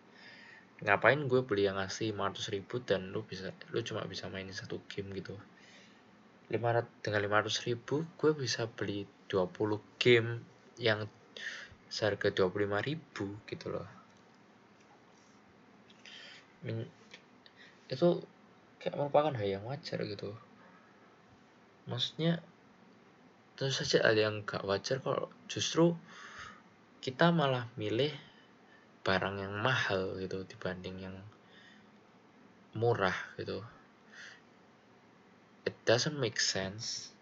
ngapain 0.82 1.22
gue 1.30 1.41
beli 1.46 1.70
yang 1.70 1.78
asli 1.78 2.10
500 2.10 2.54
ribu 2.58 2.82
dan 2.82 3.13
lu 3.13 3.22
bisa 3.22 3.54
lu 3.70 3.86
cuma 3.86 4.02
bisa 4.10 4.26
mainin 4.34 4.54
satu 4.54 4.82
game 4.89 5.13
gitu. 5.13 5.38
500 6.50 7.06
dengan 7.06 7.22
500 7.46 7.67
ribu 7.70 8.04
gue 8.17 8.32
bisa 8.34 8.65
beli 8.65 9.06
20 9.30 9.78
game 10.02 10.41
yang 10.82 11.06
seharga 11.91 12.34
25 12.34 12.88
ribu 12.88 13.26
gitu 13.46 13.67
loh. 13.70 13.88
Min, 16.65 16.86
itu 17.91 18.22
kayak 18.82 18.98
merupakan 18.98 19.34
hal 19.38 19.48
yang 19.62 19.65
wajar 19.70 20.02
gitu. 20.08 20.34
Maksudnya 21.86 22.41
tentu 23.54 23.74
saja 23.78 24.02
ada 24.02 24.17
yang 24.17 24.41
gak 24.41 24.65
wajar 24.65 24.98
kalau 25.06 25.30
justru 25.46 25.94
kita 27.02 27.30
malah 27.30 27.70
milih 27.78 28.10
barang 29.01 29.41
yang 29.41 29.53
mahal 29.57 30.17
gitu 30.21 30.45
dibanding 30.45 31.09
yang 31.09 31.17
murah 32.77 33.15
gitu. 33.35 33.65
It 35.65 35.75
doesn't 35.85 36.17
make 36.17 36.41
sense. 36.41 37.13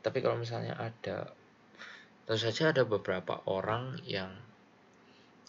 Tapi 0.00 0.24
kalau 0.24 0.40
misalnya 0.40 0.76
ada 0.76 1.32
tentu 2.28 2.44
saja 2.44 2.76
ada 2.76 2.84
beberapa 2.84 3.40
orang 3.48 4.04
yang 4.04 4.36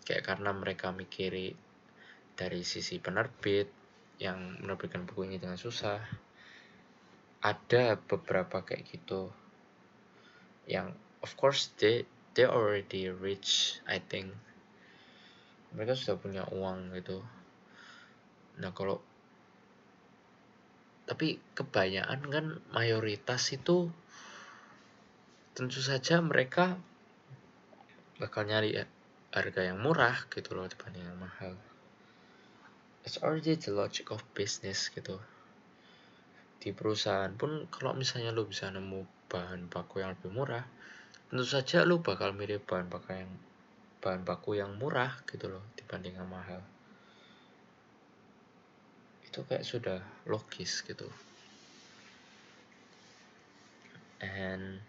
kayak 0.08 0.24
karena 0.24 0.56
mereka 0.56 0.96
mikiri 0.96 1.52
dari 2.40 2.64
sisi 2.64 3.04
penerbit 3.04 3.68
yang 4.20 4.64
menerbitkan 4.64 5.04
buku 5.04 5.28
ini 5.28 5.44
dengan 5.44 5.60
susah 5.60 6.00
ada 7.40 7.96
beberapa 7.96 8.64
kayak 8.64 8.84
gitu 8.92 9.32
yang 10.68 10.92
of 11.24 11.36
course 11.40 11.72
they 11.80 12.04
they 12.36 12.44
already 12.44 13.08
rich 13.08 13.80
I 13.88 14.04
think 14.04 14.36
mereka 15.74 15.94
sudah 15.94 16.18
punya 16.18 16.44
uang 16.50 16.94
gitu. 16.98 17.22
Nah 18.62 18.72
kalau 18.74 19.00
tapi 21.10 21.42
kebanyakan 21.58 22.22
kan 22.30 22.46
mayoritas 22.70 23.50
itu 23.50 23.90
tentu 25.58 25.82
saja 25.82 26.22
mereka 26.22 26.78
bakal 28.22 28.46
nyari 28.46 28.78
harga 29.34 29.62
yang 29.66 29.82
murah 29.82 30.30
gitu 30.30 30.54
loh 30.54 30.70
dibanding 30.70 31.02
yang 31.02 31.18
mahal. 31.18 31.58
It's 33.02 33.18
already 33.22 33.58
the 33.58 33.74
logic 33.74 34.14
of 34.14 34.22
business 34.38 34.94
gitu. 34.94 35.18
Di 36.62 36.76
perusahaan 36.76 37.32
pun 37.34 37.66
kalau 37.74 37.98
misalnya 37.98 38.30
lu 38.30 38.46
bisa 38.46 38.70
nemu 38.70 39.08
bahan 39.30 39.70
baku 39.72 40.02
yang 40.02 40.18
lebih 40.18 40.34
murah 40.34 40.66
tentu 41.30 41.46
saja 41.46 41.86
lu 41.86 42.02
bakal 42.02 42.34
mirip 42.34 42.66
bahan 42.66 42.90
baku 42.90 43.14
yang 43.14 43.30
bahan 44.00 44.24
baku 44.24 44.56
yang 44.56 44.80
murah 44.80 45.12
gitu 45.28 45.52
loh 45.52 45.64
dibanding 45.76 46.16
yang 46.16 46.28
mahal. 46.32 46.64
Itu 49.28 49.44
kayak 49.46 49.68
sudah 49.68 50.00
logis 50.24 50.82
gitu. 50.88 51.08
And 54.20 54.84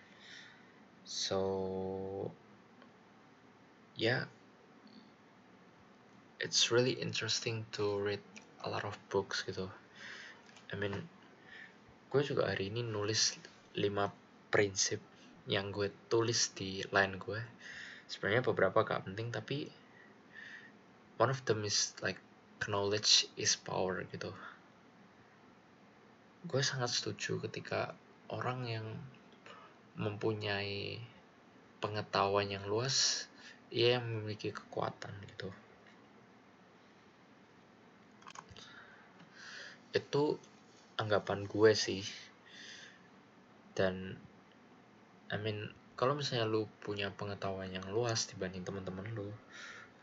so 1.06 1.40
yeah 3.94 4.26
it's 6.42 6.70
really 6.74 6.98
interesting 6.98 7.66
to 7.74 7.98
read 7.98 8.22
a 8.62 8.68
lot 8.70 8.86
of 8.86 8.94
books 9.10 9.42
gitu. 9.46 9.70
I 10.70 10.78
mean 10.78 10.94
gue 12.10 12.22
juga 12.26 12.50
hari 12.50 12.74
ini 12.74 12.82
nulis 12.82 13.38
5 13.74 14.50
prinsip 14.50 14.98
yang 15.46 15.70
gue 15.70 15.90
tulis 16.10 16.50
di 16.54 16.82
line 16.90 17.18
gue 17.18 17.38
sebenarnya 18.10 18.42
beberapa 18.42 18.82
gak 18.82 19.06
penting 19.06 19.30
tapi 19.30 19.70
one 21.22 21.30
of 21.30 21.38
them 21.46 21.62
is 21.62 21.94
like 22.02 22.18
knowledge 22.66 23.30
is 23.38 23.54
power 23.54 24.02
gitu. 24.10 24.34
Gue 26.50 26.60
sangat 26.66 26.90
setuju 26.90 27.38
ketika 27.46 27.94
orang 28.26 28.66
yang 28.66 28.86
mempunyai 29.94 30.98
pengetahuan 31.78 32.50
yang 32.50 32.66
luas 32.66 33.28
ia 33.70 34.00
yang 34.00 34.04
memiliki 34.10 34.50
kekuatan 34.50 35.14
gitu. 35.30 35.48
Itu 39.94 40.42
anggapan 40.98 41.46
gue 41.46 41.72
sih. 41.78 42.02
Dan 43.78 44.18
I 45.30 45.36
mean 45.38 45.70
kalau 46.00 46.16
misalnya 46.16 46.48
lu 46.48 46.64
punya 46.80 47.12
pengetahuan 47.12 47.68
yang 47.68 47.84
luas 47.92 48.24
dibanding 48.24 48.64
teman-teman 48.64 49.04
lu 49.12 49.28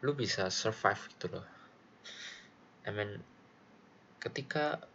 lu 0.06 0.14
bisa 0.14 0.54
survive 0.54 1.02
gitu 1.18 1.34
loh. 1.34 1.48
I 2.86 2.94
mean 2.94 3.18
ketika 4.22 4.86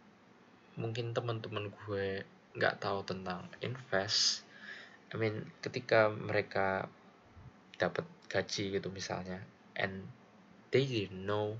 mungkin 0.79 1.11
teman-teman 1.11 1.75
gue 1.83 2.23
nggak 2.55 2.79
tahu 2.79 3.03
tentang 3.03 3.51
invest 3.59 4.47
I 5.11 5.19
mean 5.19 5.51
ketika 5.59 6.07
mereka 6.07 6.87
dapat 7.75 8.07
gaji 8.31 8.79
gitu 8.79 8.87
misalnya 8.87 9.43
and 9.75 10.07
they 10.71 10.87
didn't 10.87 11.27
know 11.27 11.59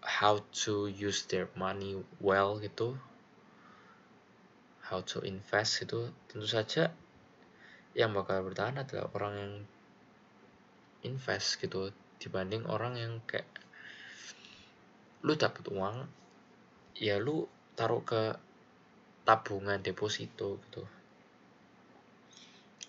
how 0.00 0.40
to 0.64 0.88
use 0.88 1.28
their 1.28 1.52
money 1.52 2.00
well 2.16 2.56
gitu 2.56 2.96
how 4.88 5.04
to 5.04 5.20
invest 5.22 5.84
itu 5.84 6.10
tentu 6.26 6.48
saja 6.48 6.90
yang 7.94 8.14
bakal 8.14 8.46
bertahan 8.46 8.80
adalah 8.80 9.10
orang 9.14 9.34
yang 9.34 9.54
invest 11.02 11.58
gitu 11.58 11.90
dibanding 12.20 12.68
orang 12.68 12.94
yang 13.00 13.18
kayak 13.24 13.48
lu 15.24 15.36
dapat 15.36 15.64
uang 15.68 16.08
ya 16.96 17.16
lu 17.20 17.48
taruh 17.76 18.04
ke 18.04 18.36
tabungan 19.24 19.80
deposito 19.80 20.60
gitu. 20.68 20.82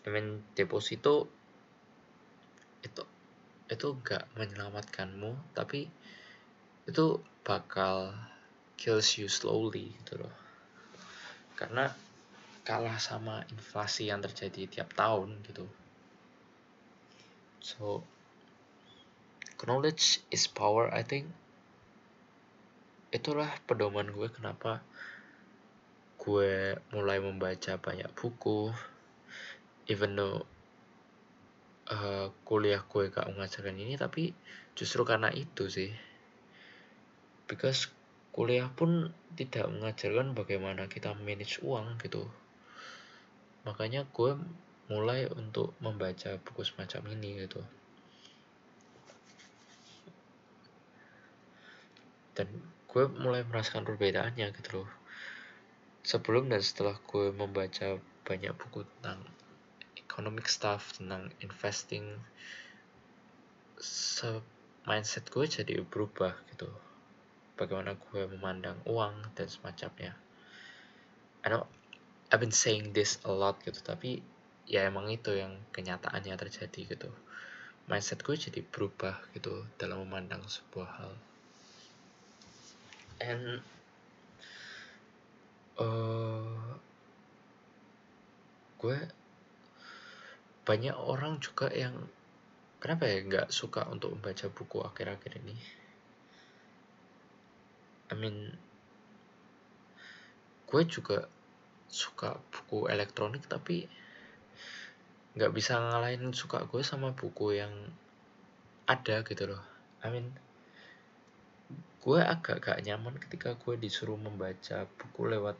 I 0.03 0.07
mean 0.11 0.43
deposito 0.57 1.29
itu 2.81 3.03
itu 3.71 3.87
gak 4.03 4.27
menyelamatkanmu 4.35 5.55
tapi 5.55 5.87
itu 6.89 7.05
bakal 7.45 8.11
kills 8.75 9.15
you 9.15 9.31
slowly 9.31 9.95
gitu 10.03 10.19
loh. 10.19 10.33
Karena 11.55 11.93
kalah 12.71 12.95
sama 13.03 13.43
inflasi 13.51 14.07
yang 14.07 14.23
terjadi 14.23 14.63
tiap 14.71 14.95
tahun 14.95 15.43
gitu. 15.43 15.67
So 17.60 17.99
knowledge 19.60 20.23
is 20.31 20.47
power 20.47 20.88
I 20.88 21.03
think. 21.03 21.27
Itulah 23.12 23.51
pedoman 23.67 24.07
gue 24.15 24.31
kenapa 24.31 24.79
gue 26.15 26.79
mulai 26.95 27.19
membaca 27.19 27.75
banyak 27.75 28.07
buku 28.15 28.71
even 29.91 30.15
though 30.15 30.47
uh, 31.91 32.31
kuliah 32.47 32.88
gue 32.88 33.12
gak 33.12 33.27
mengajarkan 33.36 33.75
ini 33.75 33.99
tapi 33.99 34.31
justru 34.79 35.03
karena 35.03 35.27
itu 35.36 35.67
sih. 35.67 35.91
Because 37.51 37.91
kuliah 38.31 38.71
pun 38.71 39.12
tidak 39.36 39.67
mengajarkan 39.67 40.31
bagaimana 40.31 40.88
kita 40.88 41.12
manage 41.19 41.60
uang 41.60 41.99
gitu 41.99 42.31
makanya 43.62 44.08
gue 44.10 44.34
mulai 44.89 45.30
untuk 45.32 45.78
membaca 45.80 46.36
buku 46.41 46.62
semacam 46.65 47.13
ini 47.15 47.47
gitu. 47.47 47.62
Dan 52.36 52.47
gue 52.88 53.04
mulai 53.12 53.43
merasakan 53.47 53.88
perbedaannya 53.88 54.52
gitu 54.56 54.84
loh. 54.84 54.89
Sebelum 56.02 56.50
dan 56.50 56.63
setelah 56.65 56.97
gue 57.08 57.30
membaca 57.30 58.02
banyak 58.26 58.54
buku 58.58 58.84
tentang 58.97 59.21
economic 59.95 60.50
stuff 60.50 60.97
tentang 60.97 61.30
investing 61.39 62.19
mindset 64.89 65.30
gue 65.30 65.45
jadi 65.45 65.86
berubah 65.86 66.34
gitu. 66.50 66.67
Bagaimana 67.56 67.93
gue 67.93 68.26
memandang 68.26 68.82
uang 68.89 69.38
dan 69.38 69.45
semacamnya. 69.45 70.17
I 71.45 71.54
know 71.54 71.69
I've 72.32 72.39
been 72.39 72.56
saying 72.56 72.96
this 72.96 73.20
a 73.28 73.32
lot 73.32 73.60
gitu 73.60 73.84
tapi 73.84 74.24
ya 74.63 74.88
emang 74.88 75.12
itu 75.12 75.36
yang 75.36 75.60
kenyataannya 75.76 76.39
terjadi 76.39 76.96
gitu. 76.96 77.12
Mindset 77.91 78.24
gue 78.24 78.39
jadi 78.39 78.63
berubah 78.63 79.20
gitu 79.36 79.67
dalam 79.76 80.08
memandang 80.08 80.39
sebuah 80.48 80.89
hal. 80.96 81.13
And 83.20 83.60
uh, 85.76 86.80
gue 88.80 88.98
banyak 90.63 90.96
orang 90.96 91.44
juga 91.44 91.67
yang 91.67 92.08
kenapa 92.80 93.12
ya 93.12 93.28
nggak 93.28 93.48
suka 93.52 93.91
untuk 93.91 94.15
membaca 94.15 94.48
buku 94.48 94.80
akhir-akhir 94.80 95.44
ini? 95.44 95.60
I 98.08 98.15
mean 98.15 98.56
gue 100.72 100.82
juga 100.88 101.28
suka 101.91 102.39
buku 102.49 102.88
elektronik 102.88 103.43
tapi 103.51 103.86
nggak 105.36 105.51
bisa 105.51 105.75
ngalahin 105.80 106.32
suka 106.32 106.63
gue 106.67 106.80
sama 106.84 107.12
buku 107.12 107.60
yang 107.60 107.71
ada 108.88 109.23
gitu 109.27 109.47
loh. 109.51 109.63
I 110.04 110.08
mean 110.12 110.32
gue 112.01 112.17
agak 112.17 112.65
gak 112.65 112.82
nyaman 112.82 113.15
ketika 113.21 113.54
gue 113.56 113.77
disuruh 113.77 114.17
membaca 114.17 114.89
buku 114.97 115.21
lewat 115.30 115.56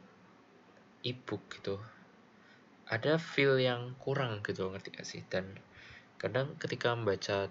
ebook 1.06 1.40
gitu. 1.54 1.78
Ada 2.90 3.16
feel 3.16 3.56
yang 3.62 3.94
kurang 4.02 4.42
gitu 4.42 4.68
ngerti 4.68 4.88
gak 4.92 5.06
sih? 5.06 5.22
Dan 5.30 5.56
kadang 6.18 6.58
ketika 6.58 6.92
membaca 6.98 7.48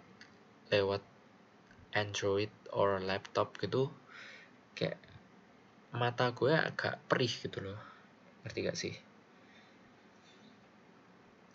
lewat 0.70 1.02
Android 1.96 2.52
or 2.76 3.00
laptop 3.00 3.56
gitu 3.58 3.90
kayak 4.76 5.00
mata 5.92 6.32
gue 6.32 6.56
agak 6.56 7.04
perih 7.12 7.32
gitu 7.32 7.60
loh 7.60 7.80
ngerti 8.44 8.60
gak 8.68 8.78
sih? 8.78 8.94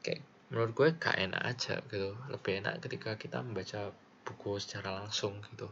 Kayak 0.03 0.23
menurut 0.51 0.73
gue 0.75 0.89
gak 0.99 1.17
enak 1.19 1.43
aja 1.43 1.83
gitu. 1.87 2.15
Lebih 2.31 2.63
enak 2.65 2.83
ketika 2.83 3.15
kita 3.19 3.43
membaca 3.43 3.95
buku 4.27 4.59
secara 4.59 4.99
langsung 5.03 5.39
gitu. 5.55 5.71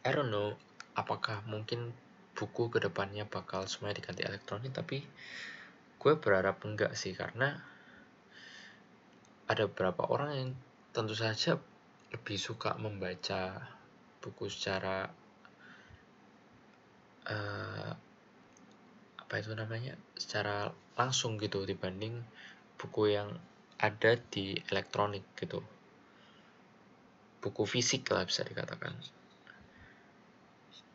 I 0.00 0.16
don't 0.16 0.32
know 0.32 0.56
apakah 0.96 1.44
mungkin 1.44 1.92
buku 2.32 2.72
ke 2.72 2.80
depannya 2.80 3.28
bakal 3.28 3.68
semuanya 3.68 4.00
diganti 4.00 4.24
elektronik 4.24 4.72
tapi 4.72 5.04
gue 6.00 6.12
berharap 6.16 6.64
enggak 6.64 6.96
sih 6.96 7.12
karena 7.12 7.60
ada 9.44 9.68
beberapa 9.68 10.08
orang 10.08 10.30
yang 10.32 10.50
tentu 10.96 11.12
saja 11.12 11.60
lebih 12.10 12.40
suka 12.40 12.80
membaca 12.80 13.60
buku 14.24 14.48
secara 14.48 15.12
uh, 17.28 17.92
apa 19.30 19.46
itu 19.46 19.54
namanya 19.54 19.94
secara 20.18 20.74
langsung 20.98 21.38
gitu 21.38 21.62
dibanding 21.62 22.18
buku 22.74 23.14
yang 23.14 23.30
ada 23.78 24.18
di 24.18 24.58
elektronik 24.74 25.22
gitu. 25.38 25.62
Buku 27.38 27.62
fisik 27.62 28.10
lah 28.10 28.26
bisa 28.26 28.42
dikatakan. 28.42 28.90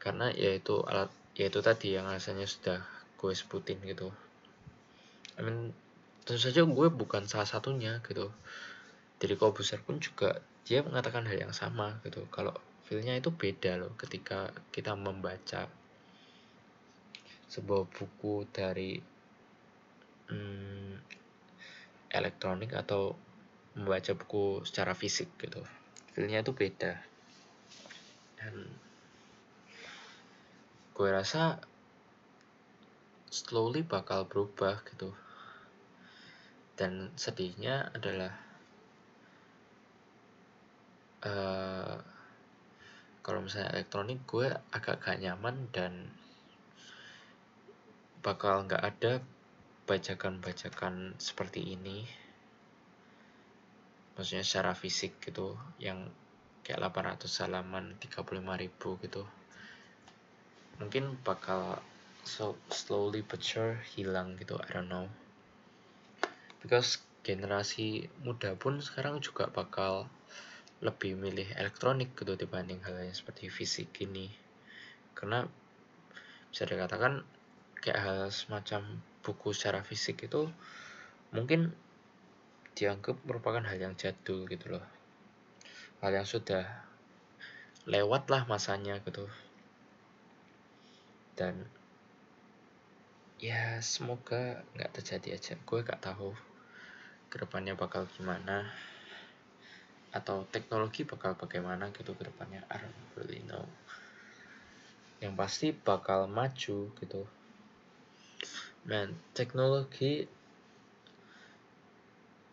Karena 0.04 0.36
yaitu 0.36 0.84
alat 0.84 1.08
yaitu 1.40 1.64
tadi 1.64 1.96
yang 1.96 2.12
rasanya 2.12 2.44
sudah 2.44 2.84
gue 3.16 3.32
sebutin 3.32 3.80
gitu. 3.88 4.12
I 5.40 5.42
mean 5.48 5.72
tentu 6.28 6.36
saja 6.36 6.68
gue 6.68 6.88
bukan 6.92 7.32
salah 7.32 7.48
satunya 7.48 8.04
gitu. 8.04 8.36
Dari 9.16 9.40
Kobuser 9.40 9.80
pun 9.80 10.04
juga 10.04 10.44
dia 10.68 10.84
mengatakan 10.84 11.24
hal 11.24 11.40
yang 11.40 11.56
sama 11.56 12.04
gitu. 12.04 12.28
Kalau 12.36 12.52
feelnya 12.84 13.16
itu 13.16 13.32
beda 13.32 13.80
loh 13.80 13.96
ketika 13.96 14.52
kita 14.76 14.92
membaca 14.92 15.72
sebuah 17.50 17.86
buku 17.90 18.50
dari 18.50 18.98
hmm, 20.30 20.94
elektronik 22.10 22.74
atau 22.74 23.14
membaca 23.76 24.16
buku 24.16 24.64
secara 24.64 24.96
fisik 24.96 25.30
gitu. 25.38 25.62
Feelnya 26.16 26.42
itu 26.42 26.56
beda. 26.56 26.96
Dan 28.40 28.56
gue 30.96 31.10
rasa 31.12 31.60
slowly 33.28 33.84
bakal 33.84 34.24
berubah 34.24 34.80
gitu. 34.88 35.12
Dan 36.76 37.12
sedihnya 37.16 37.92
adalah 37.92 38.32
uh, 41.24 42.00
kalau 43.26 43.42
misalnya 43.44 43.76
elektronik 43.76 44.24
gue 44.24 44.48
agak 44.72 45.04
gak 45.04 45.20
nyaman 45.20 45.68
dan 45.76 46.14
bakal 48.26 48.66
nggak 48.66 48.82
ada 48.82 49.22
bajakan-bajakan 49.86 51.14
seperti 51.22 51.78
ini. 51.78 52.10
Maksudnya 54.18 54.42
secara 54.42 54.74
fisik 54.74 55.22
gitu 55.22 55.54
yang 55.78 56.10
kayak 56.66 56.82
800 56.82 57.30
halaman 57.46 57.94
35 58.02 58.26
ribu 58.42 58.98
gitu. 59.06 59.30
Mungkin 60.82 61.22
bakal 61.22 61.78
so 62.26 62.58
slowly 62.74 63.22
but 63.22 63.46
sure 63.46 63.78
hilang 63.94 64.34
gitu 64.42 64.58
I 64.58 64.74
don't 64.74 64.90
know. 64.90 65.06
Because 66.66 66.98
generasi 67.22 68.10
muda 68.26 68.58
pun 68.58 68.82
sekarang 68.82 69.22
juga 69.22 69.54
bakal 69.54 70.10
lebih 70.82 71.14
milih 71.14 71.54
elektronik 71.62 72.18
gitu 72.18 72.34
dibanding 72.34 72.82
hal 72.82 72.98
yang 72.98 73.14
seperti 73.14 73.54
fisik 73.54 73.94
ini. 74.02 74.34
Karena 75.14 75.46
bisa 76.50 76.66
dikatakan 76.66 77.35
kayak 77.86 78.02
hal 78.02 78.20
semacam 78.34 78.98
buku 79.22 79.54
secara 79.54 79.86
fisik 79.86 80.26
itu 80.26 80.50
mungkin 81.30 81.70
dianggap 82.74 83.22
merupakan 83.30 83.62
hal 83.62 83.78
yang 83.78 83.94
jadul 83.94 84.50
gitu 84.50 84.74
loh. 84.74 84.86
Hal 86.02 86.18
yang 86.18 86.26
sudah 86.26 86.66
lewat 87.86 88.26
lah 88.34 88.50
masanya 88.50 88.98
gitu. 89.06 89.30
Dan 91.38 91.70
ya 93.38 93.78
semoga 93.86 94.66
nggak 94.74 94.92
terjadi 94.98 95.38
aja. 95.38 95.54
Gue 95.62 95.86
gak 95.86 96.02
tahu 96.02 96.34
ke 97.30 97.38
depannya 97.38 97.78
bakal 97.78 98.10
gimana 98.18 98.66
atau 100.10 100.48
teknologi 100.50 101.06
bakal 101.06 101.38
bagaimana 101.38 101.94
gitu 101.94 102.18
ke 102.18 102.26
depannya 102.26 102.66
I 102.74 102.82
don't 102.82 103.14
really 103.14 103.46
know. 103.46 103.70
Yang 105.22 105.34
pasti 105.38 105.68
bakal 105.70 106.26
maju 106.26 106.90
gitu 106.98 107.22
Man, 108.86 109.18
teknologi 109.34 110.30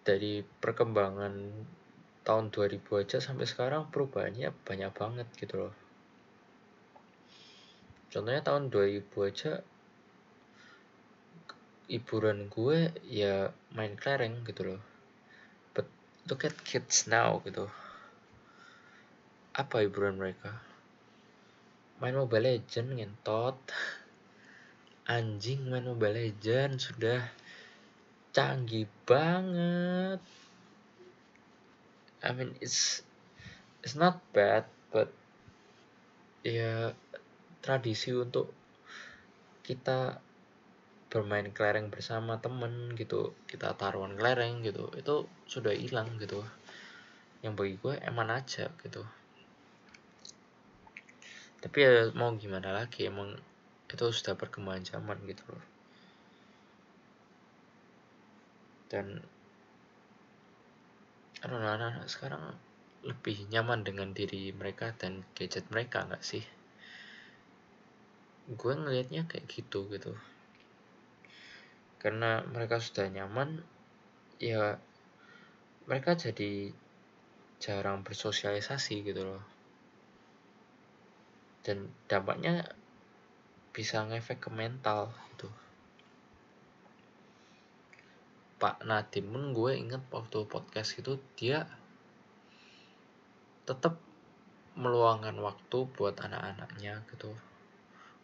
dari 0.02 0.42
perkembangan 0.42 1.34
tahun 2.22 2.50
2000 2.50 3.02
aja 3.02 3.18
sampai 3.18 3.46
sekarang 3.46 3.90
perubahannya 3.90 4.50
banyak 4.66 4.90
banget 4.94 5.28
gitu 5.38 5.66
loh. 5.66 5.74
Contohnya 8.12 8.42
tahun 8.44 8.68
2000 8.68 9.18
aja 9.26 9.52
hiburan 11.90 12.48
gue 12.48 12.88
ya 13.04 13.50
main 13.76 13.94
kelereng 13.98 14.42
gitu 14.46 14.74
loh. 14.74 14.82
But 15.76 15.86
look 16.30 16.46
at 16.46 16.56
kids 16.64 17.04
now 17.10 17.42
gitu. 17.44 17.68
Apa 19.52 19.84
hiburan 19.84 20.16
mereka? 20.16 20.62
Main 22.02 22.18
Mobile 22.18 22.58
Legend 22.58 22.98
ngentot 22.98 23.56
anjing 25.06 25.66
main 25.66 25.86
Mobile 25.86 26.14
Legend 26.14 26.78
sudah 26.78 27.20
canggih 28.32 28.86
banget. 29.04 30.20
I 32.22 32.30
mean 32.30 32.54
it's 32.62 33.02
it's 33.82 33.98
not 33.98 34.22
bad 34.30 34.70
but 34.94 35.10
ya 36.46 36.94
tradisi 37.62 38.14
untuk 38.14 38.54
kita 39.62 40.22
bermain 41.10 41.50
kelereng 41.52 41.92
bersama 41.92 42.40
temen 42.40 42.96
gitu 42.96 43.36
kita 43.50 43.74
taruhan 43.76 44.16
kelereng 44.16 44.64
gitu 44.64 44.88
itu 44.96 45.28
sudah 45.44 45.74
hilang 45.74 46.16
gitu 46.16 46.40
yang 47.42 47.58
bagi 47.58 47.76
gue 47.76 47.94
eman 48.06 48.32
aja 48.32 48.70
gitu 48.80 49.02
tapi 51.62 51.78
ya 51.78 52.10
mau 52.16 52.34
gimana 52.34 52.74
lagi 52.74 53.06
emang 53.06 53.38
itu 53.92 54.06
sudah 54.08 54.34
perkembangan 54.34 54.84
zaman 54.96 55.18
gitu 55.28 55.44
loh. 55.52 55.64
Dan 58.88 59.20
anak-anak 61.44 62.08
sekarang 62.08 62.56
lebih 63.02 63.50
nyaman 63.50 63.82
dengan 63.82 64.14
diri 64.14 64.54
mereka 64.54 64.94
dan 64.96 65.26
gadget 65.34 65.66
mereka 65.68 66.06
nggak 66.08 66.24
sih? 66.24 66.44
Gue 68.52 68.72
ngelihatnya 68.78 69.28
kayak 69.28 69.48
gitu 69.50 69.90
gitu. 69.92 70.16
Karena 72.00 72.42
mereka 72.48 72.82
sudah 72.82 73.06
nyaman 73.10 73.62
ya 74.42 74.78
mereka 75.86 76.14
jadi 76.14 76.70
jarang 77.62 78.02
bersosialisasi 78.02 79.06
gitu 79.06 79.22
loh. 79.22 79.42
Dan 81.62 81.90
dampaknya 82.10 82.66
bisa 83.72 84.04
ngefek 84.04 84.38
ke 84.44 84.50
mental 84.52 85.08
gitu. 85.32 85.48
Pak 88.60 88.84
Nadim 88.84 89.32
pun 89.32 89.44
gue 89.56 89.72
inget 89.74 90.04
waktu 90.12 90.44
podcast 90.44 91.00
itu 91.00 91.16
dia 91.34 91.64
tetap 93.64 93.96
meluangkan 94.76 95.34
waktu 95.40 95.88
buat 95.96 96.20
anak-anaknya 96.20 97.00
gitu. 97.08 97.32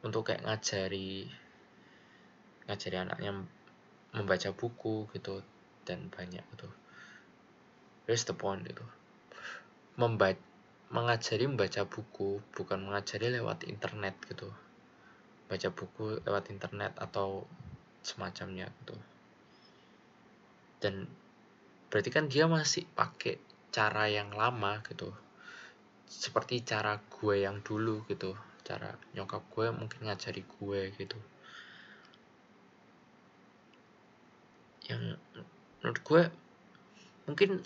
Untuk 0.05 0.29
kayak 0.29 0.45
ngajari 0.45 1.27
ngajari 2.69 2.97
anaknya 3.01 3.33
membaca 4.13 4.53
buku 4.53 5.09
gitu 5.17 5.41
dan 5.89 6.13
banyak 6.13 6.45
gitu. 6.55 6.69
That's 8.05 8.29
the 8.29 8.37
point 8.37 8.69
gitu. 8.69 8.85
Membaca 9.97 10.39
mengajari 10.89 11.45
membaca 11.45 11.85
buku 11.85 12.41
bukan 12.57 12.81
mengajari 12.81 13.29
lewat 13.33 13.69
internet 13.69 14.17
gitu 14.25 14.49
baca 15.49 15.69
buku 15.73 16.21
lewat 16.29 16.53
internet 16.53 16.93
atau 17.01 17.49
semacamnya 18.05 18.69
gitu. 18.85 18.97
Dan 20.79 21.09
berarti 21.89 22.11
kan 22.13 22.29
dia 22.29 22.45
masih 22.45 22.85
pakai 22.93 23.41
cara 23.73 24.07
yang 24.13 24.31
lama 24.37 24.85
gitu. 24.85 25.11
Seperti 26.09 26.63
cara 26.65 27.01
gue 27.01 27.45
yang 27.49 27.65
dulu 27.65 28.05
gitu. 28.07 28.37
Cara 28.63 28.93
nyokap 29.17 29.43
gue 29.53 29.67
mungkin 29.73 30.05
ngajari 30.05 30.45
gue 30.45 30.81
gitu. 31.01 31.19
Yang 34.89 35.17
menurut 35.81 36.01
gue 36.05 36.23
mungkin 37.29 37.61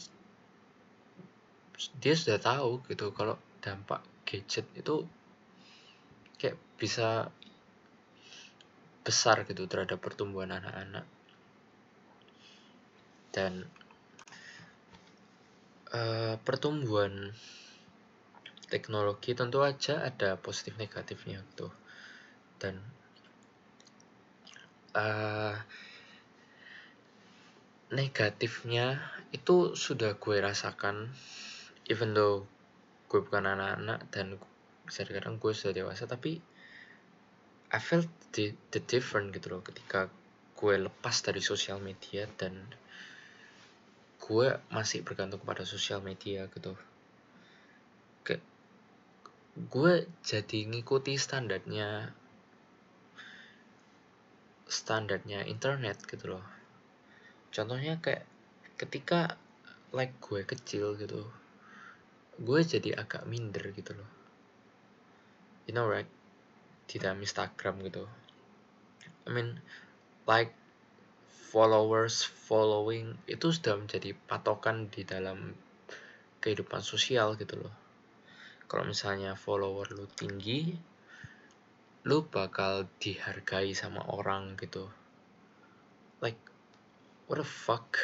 dia 1.98 2.14
sudah 2.14 2.38
tahu 2.38 2.82
gitu 2.86 3.10
kalau 3.14 3.38
dampak 3.62 4.02
gadget 4.26 4.66
itu 4.74 5.06
kayak 6.38 6.58
bisa 6.78 7.30
besar 9.02 9.46
gitu 9.46 9.66
terhadap 9.66 9.98
pertumbuhan 9.98 10.54
anak-anak. 10.54 11.06
Dan 13.34 13.66
uh, 15.92 16.38
pertumbuhan 16.42 17.34
teknologi 18.70 19.36
tentu 19.36 19.60
aja 19.60 20.06
ada 20.06 20.40
positif 20.40 20.78
negatifnya 20.80 21.44
gitu. 21.52 21.68
Dan 22.56 22.80
uh, 24.96 25.56
negatifnya 27.92 29.00
itu 29.36 29.76
sudah 29.76 30.16
gue 30.16 30.36
rasakan 30.40 31.12
even 31.88 32.16
though 32.16 32.48
gue 33.12 33.20
bukan 33.20 33.44
anak-anak 33.44 34.08
dan 34.08 34.40
bisa 34.88 35.04
dikatakan 35.04 35.36
gue 35.36 35.52
sudah 35.52 35.74
dewasa 35.76 36.08
tapi 36.08 36.40
I 37.72 37.80
felt 37.80 38.08
the, 38.36 38.52
the 38.68 38.84
different 38.84 39.32
gitu 39.32 39.48
loh 39.56 39.64
ketika 39.64 40.12
gue 40.60 40.74
lepas 40.76 41.16
dari 41.24 41.40
sosial 41.40 41.80
media 41.80 42.28
dan 42.36 42.52
gue 44.20 44.48
masih 44.68 45.00
bergantung 45.00 45.40
kepada 45.40 45.64
sosial 45.64 46.04
media 46.04 46.52
gitu. 46.52 46.76
Kayak 48.28 48.44
gue 49.56 50.04
jadi 50.20 50.58
ngikuti 50.68 51.16
standarnya 51.16 52.12
standarnya 54.68 55.48
internet 55.48 56.04
gitu 56.04 56.36
loh. 56.36 56.44
Contohnya 57.48 57.96
kayak 58.04 58.28
ketika 58.76 59.40
like 59.96 60.12
gue 60.20 60.44
kecil 60.44 60.92
gitu 61.00 61.24
gue 62.36 62.60
jadi 62.64 63.00
agak 63.00 63.24
minder 63.24 63.64
gitu 63.72 63.96
loh. 63.96 64.10
You 65.64 65.72
know 65.72 65.88
right 65.88 66.08
di 66.92 67.00
dalam 67.00 67.24
Instagram 67.24 67.80
gitu. 67.88 68.04
I 69.24 69.32
mean 69.32 69.56
like 70.28 70.52
followers 71.24 72.20
following 72.20 73.16
itu 73.24 73.48
sudah 73.48 73.80
menjadi 73.80 74.12
patokan 74.28 74.92
di 74.92 75.00
dalam 75.08 75.56
kehidupan 76.44 76.84
sosial 76.84 77.32
gitu 77.40 77.64
loh. 77.64 77.72
Kalau 78.68 78.84
misalnya 78.84 79.32
follower 79.32 79.88
lu 79.96 80.04
tinggi 80.04 80.76
lu 82.04 82.28
bakal 82.28 82.92
dihargai 83.00 83.72
sama 83.72 84.04
orang 84.12 84.52
gitu. 84.60 84.92
Like 86.20 86.36
what 87.24 87.40
the 87.40 87.48
fuck? 87.48 87.96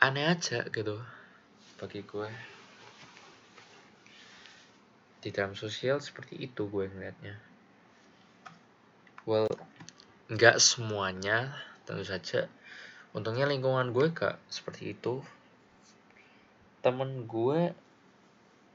Aneh 0.00 0.32
aja 0.32 0.64
gitu 0.72 0.96
bagi 1.76 2.00
gue. 2.08 2.30
Di 5.20 5.28
dalam 5.28 5.52
sosial 5.52 6.00
seperti 6.00 6.40
itu 6.40 6.72
gue 6.72 6.88
ngeliatnya 6.88 7.55
well 9.26 9.50
nggak 10.30 10.62
semuanya 10.62 11.50
tentu 11.82 12.06
saja. 12.06 12.46
Untungnya 13.10 13.50
lingkungan 13.50 13.90
gue 13.90 14.14
gak 14.14 14.38
seperti 14.46 14.94
itu. 14.94 15.18
Temen 16.82 17.26
gue 17.26 17.74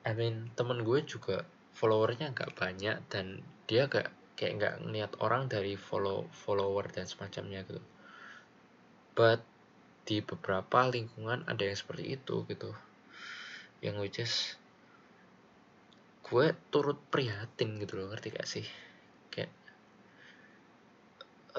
I 0.03 0.11
mean 0.11 0.51
temen 0.59 0.83
gue 0.83 0.99
juga 1.07 1.47
followernya 1.71 2.35
nggak 2.35 2.51
banyak 2.59 2.97
dan 3.07 3.39
dia 3.63 3.87
gak 3.87 4.11
kayak 4.35 4.53
nggak 4.59 4.75
ngeliat 4.83 5.11
orang 5.23 5.47
dari 5.47 5.79
follow 5.79 6.27
follower 6.35 6.83
dan 6.91 7.07
semacamnya 7.07 7.63
gitu. 7.63 7.79
But 9.15 9.43
di 10.03 10.19
beberapa 10.19 10.83
lingkungan 10.83 11.47
ada 11.47 11.63
yang 11.63 11.79
seperti 11.79 12.19
itu 12.19 12.43
gitu. 12.51 12.75
Yang 13.79 13.95
which 14.03 14.19
gue 16.27 16.55
turut 16.71 16.99
prihatin 17.07 17.79
gitu 17.79 17.99
loh 17.99 18.11
ngerti 18.11 18.35
gak 18.35 18.47
sih 18.47 18.67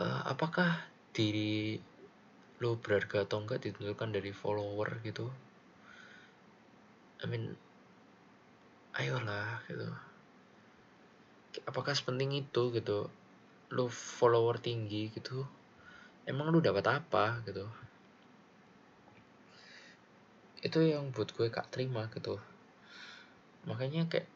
uh, 0.03 0.27
apakah 0.27 0.83
diri 1.15 1.79
lo 2.59 2.79
berharga 2.79 3.27
atau 3.27 3.43
enggak 3.43 3.63
ditentukan 3.63 4.11
dari 4.11 4.35
follower 4.35 4.99
gitu? 5.07 5.31
I 7.23 7.27
mean 7.31 7.55
ayolah 8.99 9.63
gitu. 9.71 9.87
Apakah 11.71 11.95
sepenting 11.95 12.35
itu 12.35 12.75
gitu? 12.75 13.07
Lo 13.71 13.87
follower 13.87 14.59
tinggi 14.59 15.15
gitu? 15.15 15.47
Emang 16.27 16.51
lu 16.51 16.59
dapat 16.59 17.03
apa 17.03 17.43
gitu? 17.47 17.67
Itu 20.63 20.79
yang 20.83 21.11
buat 21.11 21.35
gue 21.35 21.51
gak 21.51 21.75
terima 21.75 22.07
gitu. 22.15 22.39
Makanya 23.67 24.07
kayak 24.07 24.31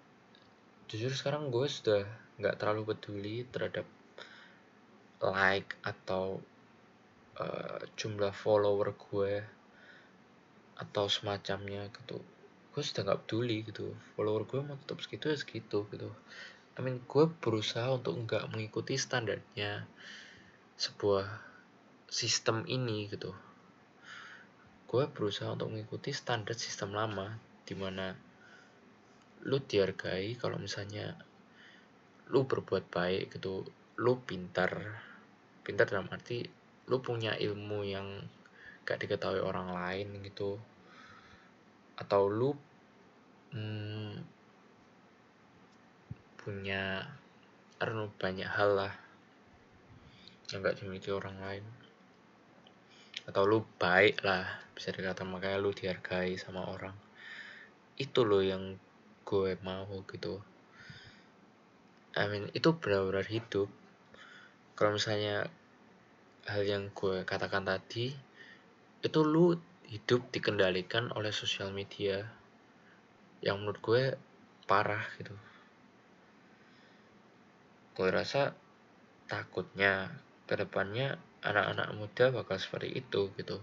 jujur 0.90 1.10
sekarang 1.14 1.50
gue 1.50 1.66
sudah 1.66 2.06
nggak 2.38 2.62
terlalu 2.62 2.94
peduli 2.94 3.36
terhadap 3.48 3.86
like 5.24 5.76
atau 5.80 6.40
uh, 7.40 7.80
jumlah 7.96 8.32
follower 8.32 8.92
gue 8.96 9.44
atau 10.76 11.08
semacamnya 11.08 11.88
gitu 11.88 12.20
gue 12.76 12.84
sudah 12.84 13.08
nggak 13.08 13.24
peduli 13.24 13.64
gitu. 13.64 13.96
Follower 14.12 14.44
gue 14.44 14.60
mau 14.60 14.76
tetap 14.76 15.00
segitu 15.00 15.32
ya 15.32 15.36
segitu 15.40 15.88
gitu. 15.88 16.12
I 16.76 16.84
mean 16.84 17.00
gue 17.08 17.24
berusaha 17.40 17.88
untuk 17.88 18.20
nggak 18.20 18.52
mengikuti 18.52 19.00
standarnya 19.00 19.88
sebuah 20.76 21.24
sistem 22.12 22.68
ini 22.68 23.08
gitu. 23.08 23.32
Gue 24.84 25.08
berusaha 25.08 25.56
untuk 25.56 25.72
mengikuti 25.72 26.12
standar 26.12 26.52
sistem 26.52 26.92
lama 26.92 27.40
di 27.64 27.72
mana 27.72 28.12
lu 29.48 29.56
dihargai 29.56 30.36
kalau 30.36 30.60
misalnya 30.60 31.16
lu 32.28 32.44
berbuat 32.44 32.92
baik 32.92 33.40
gitu 33.40 33.64
lu 33.96 34.20
pintar 34.20 35.00
pintar 35.66 35.90
dalam 35.90 36.06
arti 36.14 36.46
lu 36.86 37.02
punya 37.02 37.34
ilmu 37.34 37.82
yang 37.82 38.06
gak 38.86 39.02
diketahui 39.02 39.42
orang 39.42 39.74
lain 39.74 40.22
gitu. 40.22 40.54
Atau 41.98 42.30
lu 42.30 42.54
hmm, 43.50 44.22
punya 46.38 47.02
know, 47.82 48.06
banyak 48.14 48.46
hal 48.46 48.78
lah 48.78 48.94
yang 50.54 50.62
gak 50.62 50.78
dimiliki 50.78 51.10
orang 51.10 51.34
lain. 51.42 51.64
Atau 53.26 53.42
lu 53.50 53.66
baik 53.82 54.22
lah 54.22 54.46
bisa 54.78 54.94
dikatakan 54.94 55.26
makanya 55.26 55.58
lu 55.58 55.74
dihargai 55.74 56.38
sama 56.38 56.62
orang. 56.70 56.94
Itu 57.98 58.22
loh 58.22 58.46
yang 58.46 58.78
gue 59.26 59.58
mau 59.66 59.90
gitu. 60.06 60.38
I 62.14 62.30
mean 62.30 62.46
itu 62.54 62.70
benar-benar 62.78 63.26
hidup 63.26 63.66
kalau 64.76 64.92
misalnya 64.92 65.48
hal 66.44 66.62
yang 66.62 66.92
gue 66.92 67.24
katakan 67.24 67.64
tadi 67.64 68.12
itu 69.00 69.20
lu 69.24 69.56
hidup 69.88 70.28
dikendalikan 70.28 71.08
oleh 71.16 71.32
sosial 71.32 71.72
media 71.72 72.28
yang 73.40 73.64
menurut 73.64 73.80
gue 73.80 74.02
parah 74.68 75.00
gitu. 75.16 75.32
Gue 77.96 78.08
rasa 78.12 78.52
takutnya 79.24 80.12
ke 80.44 80.54
depannya 80.60 81.16
anak-anak 81.40 81.88
muda 81.96 82.24
bakal 82.36 82.60
seperti 82.60 83.00
itu 83.00 83.32
gitu. 83.40 83.56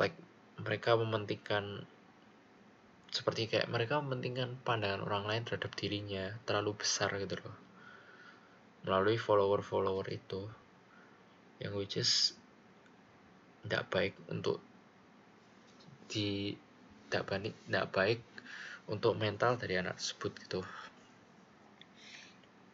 Like 0.00 0.16
mereka 0.56 0.96
mementingkan 0.96 1.84
seperti 3.12 3.44
kayak 3.44 3.68
mereka 3.68 4.00
mementingkan 4.00 4.56
pandangan 4.64 5.04
orang 5.04 5.28
lain 5.28 5.42
terhadap 5.44 5.76
dirinya 5.76 6.40
terlalu 6.48 6.80
besar 6.80 7.12
gitu 7.20 7.36
loh 7.44 7.69
melalui 8.84 9.20
follower-follower 9.20 10.06
itu 10.08 10.48
yang 11.60 11.76
which 11.76 12.00
is 12.00 12.32
tidak 13.64 13.88
baik 13.92 14.14
untuk 14.32 14.64
di 16.08 16.56
tidak 17.06 17.28
baik 17.28 17.54
tidak 17.68 17.86
baik 17.92 18.20
untuk 18.88 19.14
mental 19.14 19.54
dari 19.60 19.76
anak 19.76 20.00
tersebut 20.00 20.32
gitu. 20.48 20.60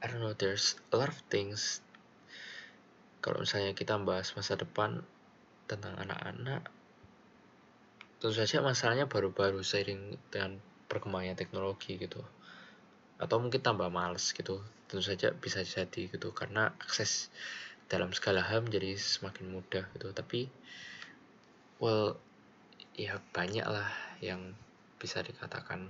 I 0.01 0.07
don't 0.07 0.23
know 0.23 0.37
there's 0.37 0.79
a 0.93 0.97
lot 0.97 1.11
of 1.11 1.19
things. 1.27 1.83
Kalau 3.19 3.43
misalnya 3.43 3.75
kita 3.75 3.99
bahas 3.99 4.31
masa 4.39 4.55
depan 4.55 5.03
tentang 5.67 5.99
anak-anak 5.99 6.71
tentu 8.17 8.33
saja 8.43 8.65
masalahnya 8.65 9.07
baru-baru 9.07 9.61
seiring 9.61 10.17
dengan 10.33 10.57
perkembangannya 10.89 11.37
teknologi 11.37 12.01
gitu 12.01 12.25
atau 13.17 13.37
mungkin 13.41 13.65
tambah 13.65 13.89
males 13.89 14.33
gitu. 14.37 14.61
Tentu 14.87 15.03
saja 15.03 15.33
bisa 15.33 15.65
jadi 15.65 16.09
gitu. 16.13 16.33
Karena 16.37 16.73
akses 16.81 17.33
dalam 17.89 18.13
segala 18.13 18.45
hal 18.45 18.65
menjadi 18.65 18.97
semakin 18.97 19.53
mudah 19.53 19.85
gitu. 19.97 20.13
Tapi 20.13 20.49
well 21.81 22.17
ya 22.97 23.21
banyak 23.33 23.65
lah 23.65 23.89
yang 24.21 24.53
bisa 25.01 25.25
dikatakan. 25.25 25.89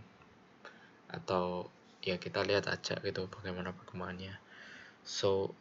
Atau 1.10 1.70
ya 2.02 2.18
kita 2.22 2.46
lihat 2.46 2.70
aja 2.70 2.98
gitu 3.02 3.26
bagaimana 3.26 3.74
perkembangannya. 3.74 4.38
So 5.02 5.54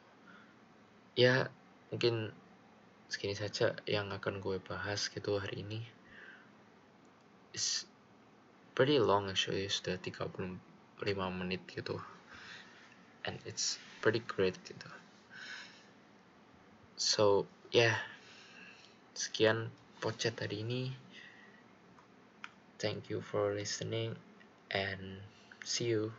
ya 1.18 1.50
mungkin 1.90 2.34
segini 3.10 3.38
saja 3.38 3.78
yang 3.86 4.10
akan 4.14 4.42
gue 4.42 4.62
bahas 4.62 5.10
gitu 5.10 5.42
hari 5.42 5.66
ini. 5.66 5.82
Is 7.56 7.88
pretty 8.76 9.00
long 9.00 9.32
actually 9.32 9.72
sudah 9.72 9.96
35 11.02 11.32
menit 11.36 11.62
gitu. 11.68 12.00
And 13.26 13.42
it's 13.44 13.82
pretty 14.00 14.22
great 14.26 14.56
gitu. 14.64 14.88
So 16.96 17.50
yeah. 17.76 18.00
Sekian 19.16 19.72
podcast 20.04 20.44
hari 20.44 20.68
ini. 20.68 20.92
Thank 22.76 23.08
you 23.08 23.24
for 23.24 23.56
listening 23.56 24.20
and 24.70 25.24
see 25.64 25.96
you 25.96 26.12